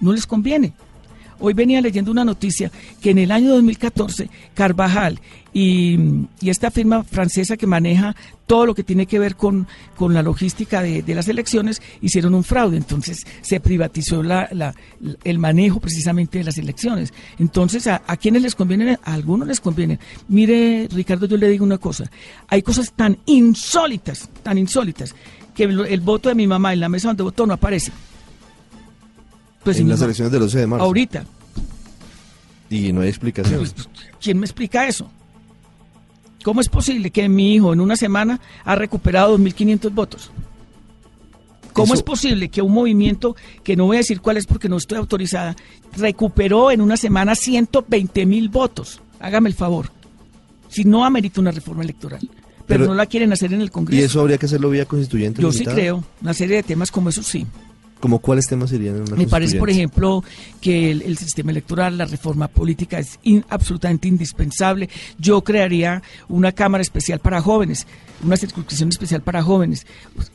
No 0.00 0.12
les 0.12 0.26
conviene. 0.26 0.72
Hoy 1.40 1.54
venía 1.54 1.80
leyendo 1.80 2.10
una 2.10 2.24
noticia 2.24 2.70
que 3.00 3.10
en 3.10 3.18
el 3.18 3.30
año 3.30 3.50
2014 3.50 4.28
Carvajal 4.54 5.18
y, 5.52 5.98
esta 6.42 6.70
firma 6.70 7.02
francesa 7.02 7.56
que 7.56 7.66
maneja 7.66 8.14
todo 8.46 8.66
lo 8.66 8.74
que 8.74 8.84
tiene 8.84 9.06
que 9.06 9.18
ver 9.18 9.36
con, 9.36 9.66
la 9.98 10.22
logística 10.22 10.82
de, 10.82 11.02
las 11.14 11.28
elecciones 11.28 11.80
hicieron 12.02 12.34
un 12.34 12.44
fraude. 12.44 12.76
Entonces 12.76 13.26
se 13.40 13.60
privatizó 13.60 14.22
la, 14.22 14.74
el 15.24 15.38
manejo 15.38 15.80
precisamente 15.80 16.38
de 16.38 16.44
las 16.44 16.58
elecciones. 16.58 17.12
Entonces, 17.38 17.86
¿a, 17.86 18.02
¿a 18.06 18.16
quiénes 18.16 18.42
les 18.42 18.54
conviene? 18.54 18.98
A 19.02 19.14
algunos 19.14 19.48
les 19.48 19.60
conviene. 19.60 19.98
Mire, 20.28 20.88
Ricardo, 20.92 21.26
yo 21.26 21.36
le 21.36 21.48
digo 21.48 21.64
una 21.64 21.78
cosa. 21.78 22.10
Hay 22.48 22.62
cosas 22.62 22.92
tan 22.92 23.18
insólitas, 23.26 24.28
tan 24.42 24.58
insólitas, 24.58 25.14
que 25.54 25.64
el, 25.64 25.86
el 25.86 26.00
voto 26.00 26.28
de 26.28 26.34
mi 26.34 26.46
mamá 26.46 26.72
en 26.72 26.80
la 26.80 26.88
mesa 26.88 27.08
donde 27.08 27.22
votó 27.22 27.46
no 27.46 27.54
aparece. 27.54 27.92
Pues 29.64 29.78
en 29.78 29.88
las 29.88 30.00
elecciones 30.00 30.32
del 30.32 30.42
11 30.42 30.58
de 30.58 30.66
marzo. 30.66 30.84
Ahorita. 30.84 31.24
Y 32.70 32.92
no 32.92 33.00
hay 33.00 33.08
explicación. 33.08 33.58
Pues, 33.58 33.74
¿Quién 34.20 34.38
me 34.38 34.46
explica 34.46 34.86
eso? 34.86 35.10
¿Cómo 36.42 36.60
es 36.60 36.68
posible 36.68 37.10
que 37.10 37.28
mi 37.28 37.54
hijo 37.54 37.72
en 37.72 37.80
una 37.80 37.96
semana 37.96 38.40
ha 38.64 38.74
recuperado 38.74 39.36
2.500 39.38 39.92
votos? 39.92 40.30
¿Cómo 41.72 41.92
eso... 41.92 41.94
es 41.94 42.02
posible 42.02 42.48
que 42.48 42.62
un 42.62 42.72
movimiento, 42.72 43.36
que 43.62 43.76
no 43.76 43.86
voy 43.86 43.96
a 43.96 44.00
decir 44.00 44.20
cuál 44.20 44.38
es 44.38 44.46
porque 44.46 44.68
no 44.68 44.76
estoy 44.76 44.98
autorizada, 44.98 45.54
recuperó 45.96 46.70
en 46.70 46.80
una 46.80 46.96
semana 46.96 47.34
120 47.34 48.24
mil 48.26 48.48
votos? 48.48 49.02
Hágame 49.18 49.50
el 49.50 49.54
favor. 49.54 49.90
Si 50.68 50.84
no 50.84 51.04
amerita 51.04 51.40
una 51.40 51.50
reforma 51.50 51.82
electoral. 51.82 52.20
Pero, 52.20 52.84
pero, 52.84 52.86
no 52.86 52.94
la 52.94 53.06
quieren 53.06 53.32
hacer 53.32 53.52
en 53.52 53.60
el 53.60 53.70
Congreso. 53.70 54.00
¿Y 54.00 54.04
eso 54.04 54.20
habría 54.20 54.38
que 54.38 54.46
hacerlo 54.46 54.70
vía 54.70 54.86
constituyente? 54.86 55.42
Yo 55.42 55.50
limitada? 55.50 55.74
sí 55.74 55.80
creo. 55.80 56.04
Una 56.22 56.32
serie 56.32 56.56
de 56.56 56.62
temas 56.62 56.90
como 56.90 57.08
eso 57.08 57.22
sí. 57.22 57.46
¿Como 58.00 58.18
cuáles 58.18 58.46
temas 58.46 58.70
serían 58.70 58.96
en 58.96 59.02
una 59.02 59.16
Me 59.16 59.26
parece, 59.26 59.58
por 59.58 59.68
ejemplo, 59.68 60.24
que 60.60 60.90
el, 60.90 61.02
el, 61.02 61.18
sistema 61.18 61.50
electoral, 61.50 61.98
la 61.98 62.06
reforma 62.06 62.48
política 62.48 62.98
es 62.98 63.18
in, 63.22 63.44
absolutamente 63.50 64.08
indispensable. 64.08 64.88
Yo 65.18 65.44
crearía 65.44 66.02
una 66.28 66.52
Cámara 66.52 66.80
especial 66.80 67.18
para 67.18 67.42
jóvenes, 67.42 67.86
una 68.24 68.36
circunscripción 68.36 68.88
especial 68.88 69.22
para 69.22 69.42
jóvenes, 69.42 69.86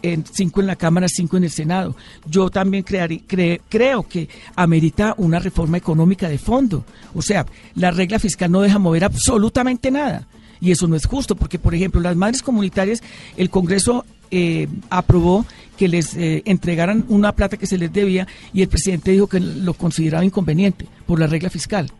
en, 0.03 0.23
cinco 0.31 0.61
en 0.61 0.67
la 0.67 0.75
Cámara, 0.75 1.07
cinco 1.09 1.37
en 1.37 1.45
el 1.45 1.51
Senado. 1.51 1.95
Yo 2.27 2.49
también 2.49 2.83
crearía, 2.83 3.21
cre, 3.25 3.61
creo 3.67 4.07
que 4.07 4.29
amerita 4.55 5.15
una 5.17 5.39
reforma 5.39 5.77
económica 5.77 6.29
de 6.29 6.37
fondo. 6.37 6.85
O 7.15 7.21
sea, 7.21 7.45
la 7.73 7.89
regla 7.91 8.19
fiscal 8.19 8.51
no 8.51 8.61
deja 8.61 8.77
mover 8.77 9.05
absolutamente 9.05 9.89
nada. 9.89 10.27
Y 10.61 10.71
eso 10.71 10.87
no 10.87 10.95
es 10.95 11.05
justo, 11.05 11.35
porque, 11.35 11.59
por 11.59 11.75
ejemplo, 11.75 12.01
las 12.01 12.15
madres 12.15 12.41
comunitarias, 12.41 13.03
el 13.37 13.49
Congreso 13.49 14.05
eh, 14.31 14.67
aprobó 14.89 15.45
que 15.77 15.87
les 15.87 16.15
eh, 16.15 16.41
entregaran 16.45 17.05
una 17.09 17.33
plata 17.33 17.57
que 17.57 17.67
se 17.67 17.77
les 17.77 17.91
debía 17.91 18.27
y 18.53 18.61
el 18.61 18.67
presidente 18.67 19.11
dijo 19.11 19.27
que 19.27 19.39
lo 19.39 19.73
consideraba 19.73 20.25
inconveniente 20.25 20.87
por 21.05 21.19
la 21.19 21.27
regla 21.27 21.49
fiscal. 21.49 21.91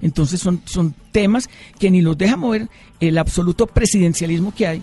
Entonces 0.00 0.40
son, 0.40 0.60
son 0.64 0.94
temas 1.12 1.48
que 1.78 1.90
ni 1.90 2.02
los 2.02 2.16
deja 2.18 2.36
mover 2.36 2.68
el 3.00 3.18
absoluto 3.18 3.66
presidencialismo 3.66 4.54
que 4.54 4.66
hay, 4.66 4.82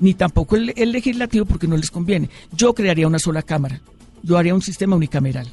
ni 0.00 0.14
tampoco 0.14 0.56
el, 0.56 0.72
el 0.76 0.92
legislativo 0.92 1.46
porque 1.46 1.68
no 1.68 1.76
les 1.76 1.90
conviene. 1.90 2.30
Yo 2.52 2.74
crearía 2.74 3.06
una 3.06 3.18
sola 3.18 3.42
cámara, 3.42 3.80
yo 4.22 4.36
haría 4.36 4.54
un 4.54 4.62
sistema 4.62 4.96
unicameral 4.96 5.48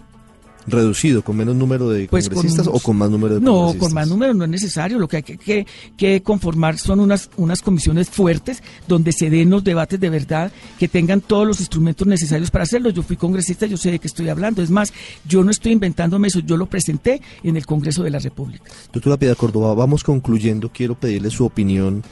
reducido, 0.68 1.24
con 1.24 1.36
menos 1.38 1.56
número 1.56 1.90
de 1.90 2.08
Pues 2.08 2.26
con 2.30 2.36
congresistas 2.36 2.68
o 2.72 2.80
con 2.80 2.96
más 2.98 3.10
número 3.10 3.36
de 3.36 3.42
No, 3.42 3.52
congresistas? 3.54 3.80
con 3.88 3.94
más 3.94 4.08
números 4.08 4.36
no 4.36 4.44
es 4.46 4.50
necesario. 4.50 5.00
Lo 5.00 5.08
que 5.08 5.18
hay 5.18 5.24
que, 5.24 5.38
que- 5.38 5.66
que 5.98 6.22
conformar 6.24 6.78
son 6.78 7.00
unas, 7.00 7.30
unas 7.38 7.62
comisiones 7.62 8.10
fuertes 8.10 8.64
donde 8.88 9.12
se 9.12 9.30
den 9.30 9.50
los 9.50 9.64
debates 9.64 10.00
de 10.00 10.10
verdad, 10.10 10.52
que 10.80 10.88
tengan 10.88 11.22
todos 11.22 11.46
los 11.48 11.60
instrumentos 11.60 12.08
necesarios 12.08 12.50
para 12.52 12.64
hacerlo. 12.64 12.90
Yo 12.92 13.04
fui 13.04 13.16
congresista, 13.18 13.66
yo 13.66 13.78
sé 13.78 13.92
de 13.92 14.00
qué 14.00 14.08
estoy 14.08 14.30
hablando. 14.30 14.62
Es 14.62 14.70
más, 14.70 14.94
yo 15.28 15.44
no 15.44 15.52
estoy 15.52 15.72
inventándome 15.74 16.28
eso, 16.30 16.40
yo 16.40 16.58
lo 16.58 16.66
presenté 16.68 17.22
en 17.44 17.58
el 17.58 17.66
Congreso 17.66 18.04
de 18.04 18.10
la 18.12 18.20
República. 18.20 18.64
Doctora 18.92 19.18
Piedad 19.18 19.36
Córdoba, 19.38 19.74
vamos 19.74 20.04
concluyendo. 20.04 20.70
Quiero 20.70 20.96
pedirle 20.96 21.30
su 21.30 21.46
opinión 21.46 22.04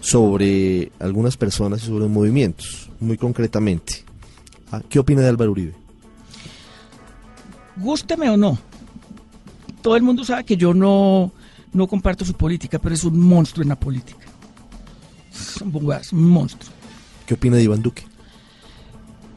sobre 0.00 0.90
algunas 0.98 1.36
personas 1.36 1.82
y 1.82 1.86
sobre 1.86 2.00
los 2.00 2.10
movimientos, 2.10 2.90
muy 3.00 3.16
concretamente. 3.16 4.04
Ah, 4.70 4.82
¿Qué 4.88 4.98
opina 4.98 5.20
de 5.22 5.28
Álvaro 5.28 5.52
Uribe? 5.52 5.74
Gústeme 7.76 8.28
o 8.30 8.36
no, 8.36 8.58
todo 9.80 9.96
el 9.96 10.02
mundo 10.02 10.24
sabe 10.24 10.44
que 10.44 10.56
yo 10.56 10.74
no, 10.74 11.32
no 11.72 11.86
comparto 11.86 12.24
su 12.24 12.34
política, 12.34 12.78
pero 12.78 12.94
es 12.94 13.04
un 13.04 13.18
monstruo 13.20 13.62
en 13.62 13.70
la 13.70 13.76
política. 13.80 14.26
Es 15.32 16.12
un 16.12 16.28
monstruo. 16.28 16.72
¿Qué 17.26 17.34
opina 17.34 17.56
de 17.56 17.62
Iván 17.64 17.82
Duque? 17.82 18.02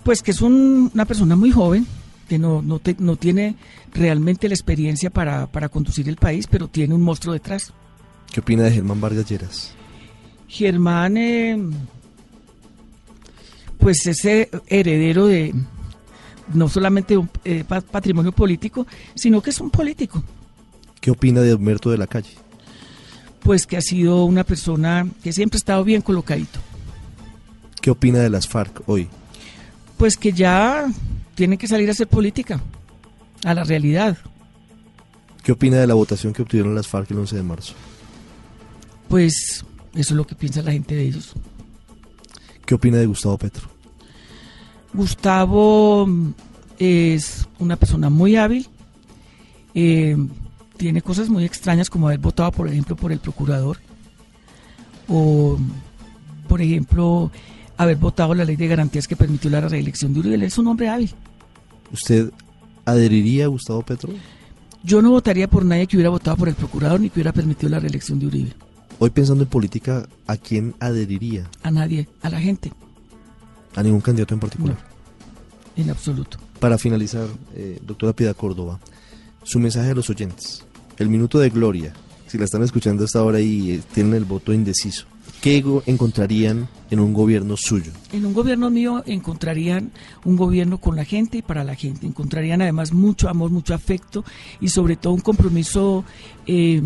Pues 0.03 0.21
que 0.21 0.31
es 0.31 0.41
un- 0.41 0.91
una 0.93 1.05
persona 1.05 1.35
muy 1.35 1.51
joven, 1.51 1.87
que 2.27 2.37
no, 2.37 2.61
no, 2.61 2.79
te- 2.79 2.95
no 2.99 3.15
tiene 3.15 3.55
realmente 3.93 4.47
la 4.49 4.53
experiencia 4.55 5.09
para, 5.09 5.47
para 5.47 5.69
conducir 5.69 6.09
el 6.09 6.17
país, 6.17 6.47
pero 6.47 6.67
tiene 6.67 6.93
un 6.93 7.01
monstruo 7.01 7.33
detrás. 7.33 7.71
¿Qué 8.31 8.41
opina 8.41 8.63
de 8.63 8.71
Germán 8.71 8.99
Vargas 8.99 9.29
Lleras? 9.29 9.71
Germán, 10.47 11.17
eh, 11.17 11.57
pues 13.79 14.05
ese 14.07 14.49
heredero 14.67 15.27
de 15.27 15.53
no 16.53 16.67
solamente 16.69 17.17
un 17.17 17.29
eh, 17.43 17.63
pa- 17.67 17.81
patrimonio 17.81 18.31
político, 18.31 18.86
sino 19.15 19.41
que 19.41 19.49
es 19.49 19.60
un 19.60 19.69
político, 19.69 20.23
¿Qué 21.01 21.12
opina 21.12 21.41
de 21.41 21.53
Humberto 21.53 21.89
de 21.91 21.97
la 21.97 22.08
Calle? 22.08 22.31
pues 23.41 23.67
que 23.67 23.77
ha 23.77 23.81
sido 23.81 24.25
una 24.25 24.43
persona 24.43 25.08
que 25.23 25.31
siempre 25.31 25.58
ha 25.58 25.60
estado 25.60 25.84
bien 25.84 26.01
colocadito, 26.01 26.60
¿Qué 27.81 27.91
opina 27.91 28.19
de 28.19 28.29
las 28.29 28.47
FARC 28.47 28.81
hoy? 28.88 29.08
pues 29.97 30.17
que 30.17 30.31
ya 30.34 30.88
tiene 31.36 31.58
que 31.58 31.67
salir 31.67 31.88
a 31.89 31.91
hacer 31.91 32.08
política, 32.08 32.60
a 33.43 33.53
la 33.53 33.63
realidad. 33.63 34.17
¿Qué 35.43 35.51
opina 35.51 35.77
de 35.77 35.86
la 35.88 35.93
votación 35.93 36.34
que 36.34 36.41
obtuvieron 36.41 36.73
las 36.73 36.88
FARC 36.88 37.12
el 37.12 37.19
11 37.19 37.36
de 37.36 37.43
marzo? 37.43 37.73
Pues 39.08 39.63
eso 39.93 40.13
es 40.13 40.17
lo 40.17 40.25
que 40.25 40.34
piensa 40.36 40.62
la 40.63 40.71
gente 40.71 40.95
de 40.95 41.03
ellos. 41.03 41.34
¿Qué 42.65 42.73
opina 42.75 42.97
de 42.97 43.05
Gustavo 43.05 43.38
Petro? 43.38 43.69
Gustavo 44.95 46.08
mm, 46.08 46.34
es 46.79 47.47
una 47.60 47.75
persona 47.75 48.10
muy 48.10 48.36
hábil, 48.36 48.67
eh, 49.73 50.17
tiene 50.77 51.01
cosas 51.01 51.29
muy 51.29 51.45
extrañas 51.45 51.89
como 51.89 52.08
haber 52.08 52.19
votado, 52.19 52.51
por 52.51 52.67
ejemplo, 52.67 52.95
por 52.95 53.12
el 53.12 53.19
procurador, 53.19 53.77
o, 55.08 55.58
por 56.47 56.62
ejemplo, 56.62 57.31
haber 57.77 57.97
votado 57.97 58.34
la 58.34 58.45
ley 58.45 58.55
de 58.55 58.67
garantías 58.67 59.08
que 59.08 59.15
permitió 59.15 59.49
la 59.49 59.62
reelección 59.62 60.13
de 60.13 60.19
Uribe. 60.19 60.36
Él 60.36 60.43
es 60.43 60.58
un 60.58 60.67
hombre 60.67 60.89
hábil. 60.89 61.12
¿Usted 61.91 62.31
adheriría 62.86 63.45
a 63.45 63.47
Gustavo 63.47 63.81
Petro? 63.84 64.13
Yo 64.84 65.01
no 65.01 65.12
votaría 65.12 65.47
por 65.47 65.65
nadie 65.65 65.88
que 65.88 65.97
hubiera 65.97 66.10
votado 66.10 66.38
por 66.38 66.47
el 66.47 66.55
procurador 66.55 66.99
ni 66.99 67.10
que 67.10 67.15
hubiera 67.15 67.34
permitido 67.34 67.69
la 67.69 67.79
reelección 67.79 68.19
de 68.19 68.27
Uribe. 68.27 68.53
Hoy 68.99 69.10
pensando 69.10 69.43
en 69.43 69.49
política, 69.49 70.08
¿a 70.27 70.38
quién 70.38 70.73
adheriría? 70.79 71.49
A 71.63 71.71
nadie, 71.71 72.08
a 72.21 72.29
la 72.29 72.39
gente, 72.39 72.71
A 73.75 73.83
ningún 73.83 74.01
candidato 74.01 74.33
en 74.33 74.39
particular. 74.39 74.77
en 75.75 75.89
absoluto. 75.89 76.38
Para 76.59 76.77
finalizar, 76.77 77.27
eh, 77.53 77.79
doctora 77.85 78.13
Piedad 78.13 78.35
Córdoba, 78.35 78.79
su 79.43 79.59
mensaje 79.59 79.91
a 79.91 79.95
los 79.95 80.09
oyentes. 80.09 80.63
El 80.97 81.09
minuto 81.09 81.39
de 81.39 81.49
gloria, 81.49 81.93
si 82.27 82.38
la 82.38 82.45
están 82.45 82.63
escuchando 82.63 83.03
hasta 83.03 83.19
ahora 83.19 83.39
y 83.39 83.71
eh, 83.71 83.81
tienen 83.93 84.13
el 84.13 84.25
voto 84.25 84.53
indeciso, 84.53 85.05
¿qué 85.41 85.63
encontrarían 85.85 86.69
en 86.89 86.99
un 86.99 87.13
gobierno 87.13 87.55
suyo? 87.57 87.91
En 88.13 88.25
un 88.25 88.33
gobierno 88.33 88.69
mío 88.69 89.03
encontrarían 89.05 89.91
un 90.23 90.38
gobierno 90.38 90.79
con 90.79 90.95
la 90.95 91.03
gente 91.03 91.39
y 91.39 91.41
para 91.41 91.63
la 91.63 91.75
gente. 91.75 92.07
Encontrarían 92.07 92.61
además 92.61 92.93
mucho 92.93 93.27
amor, 93.27 93.51
mucho 93.51 93.73
afecto 93.73 94.23
y 94.61 94.69
sobre 94.69 94.95
todo 94.95 95.13
un 95.13 95.21
compromiso 95.21 96.05
eh, 96.47 96.81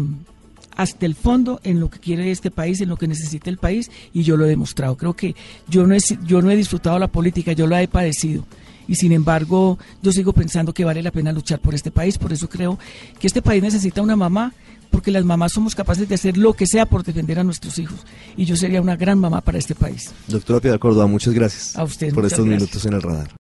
hasta 0.80 1.06
el 1.06 1.14
fondo 1.14 1.60
en 1.66 1.82
lo 1.82 1.90
que 1.90 2.00
quiere 2.00 2.32
este 2.32 2.52
país, 2.52 2.80
en 2.80 2.88
lo 2.88 2.96
que 2.96 3.06
necesita 3.06 3.50
el 3.50 3.58
país 3.58 3.92
y 4.14 4.24
yo 4.24 4.38
lo 4.38 4.46
he 4.46 4.48
demostrado. 4.50 4.96
Creo 4.96 5.14
que 5.14 5.36
yo 5.68 5.86
no 5.86 5.94
he, 5.94 6.00
yo 6.26 6.42
no 6.42 6.50
he 6.50 6.56
disfrutado 6.56 6.98
la 6.98 7.10
política, 7.10 7.52
yo 7.52 7.68
la 7.68 7.82
he 7.84 7.90
padecido. 7.90 8.46
Y 8.88 8.96
sin 8.96 9.12
embargo, 9.12 9.78
yo 10.02 10.14
sigo 10.14 10.32
pensando 10.32 10.74
que 10.74 10.86
vale 10.86 11.04
la 11.04 11.12
pena 11.12 11.34
luchar 11.34 11.60
por 11.60 11.76
este 11.76 11.92
país. 11.92 12.18
Por 12.18 12.32
eso 12.32 12.48
creo 12.48 12.80
que 13.20 13.28
este 13.28 13.42
país 13.42 13.62
necesita 13.62 14.02
una 14.02 14.16
mamá, 14.16 14.54
porque 14.90 15.12
las 15.12 15.26
mamás 15.26 15.52
somos 15.52 15.76
capaces 15.76 16.08
de 16.08 16.16
hacer 16.16 16.38
lo 16.38 16.54
que 16.54 16.66
sea 16.66 16.86
por 16.86 17.04
defender 17.04 17.40
a 17.40 17.44
nuestros 17.44 17.78
hijos. 17.78 18.00
Y 18.38 18.46
yo 18.46 18.56
sería 18.56 18.82
una 18.82 18.96
gran 18.96 19.20
mamá 19.20 19.42
para 19.42 19.58
este 19.58 19.76
país. 19.76 20.12
Doctora 20.30 20.62
Piedad 20.62 20.80
Córdoba, 20.80 21.08
muchas 21.08 21.34
gracias 21.34 21.76
A 21.76 21.84
usted, 21.84 22.14
por 22.14 22.26
estos 22.26 22.46
gracias. 22.46 22.62
minutos 22.62 22.86
en 22.86 22.94
el 22.94 23.02
radar. 23.02 23.30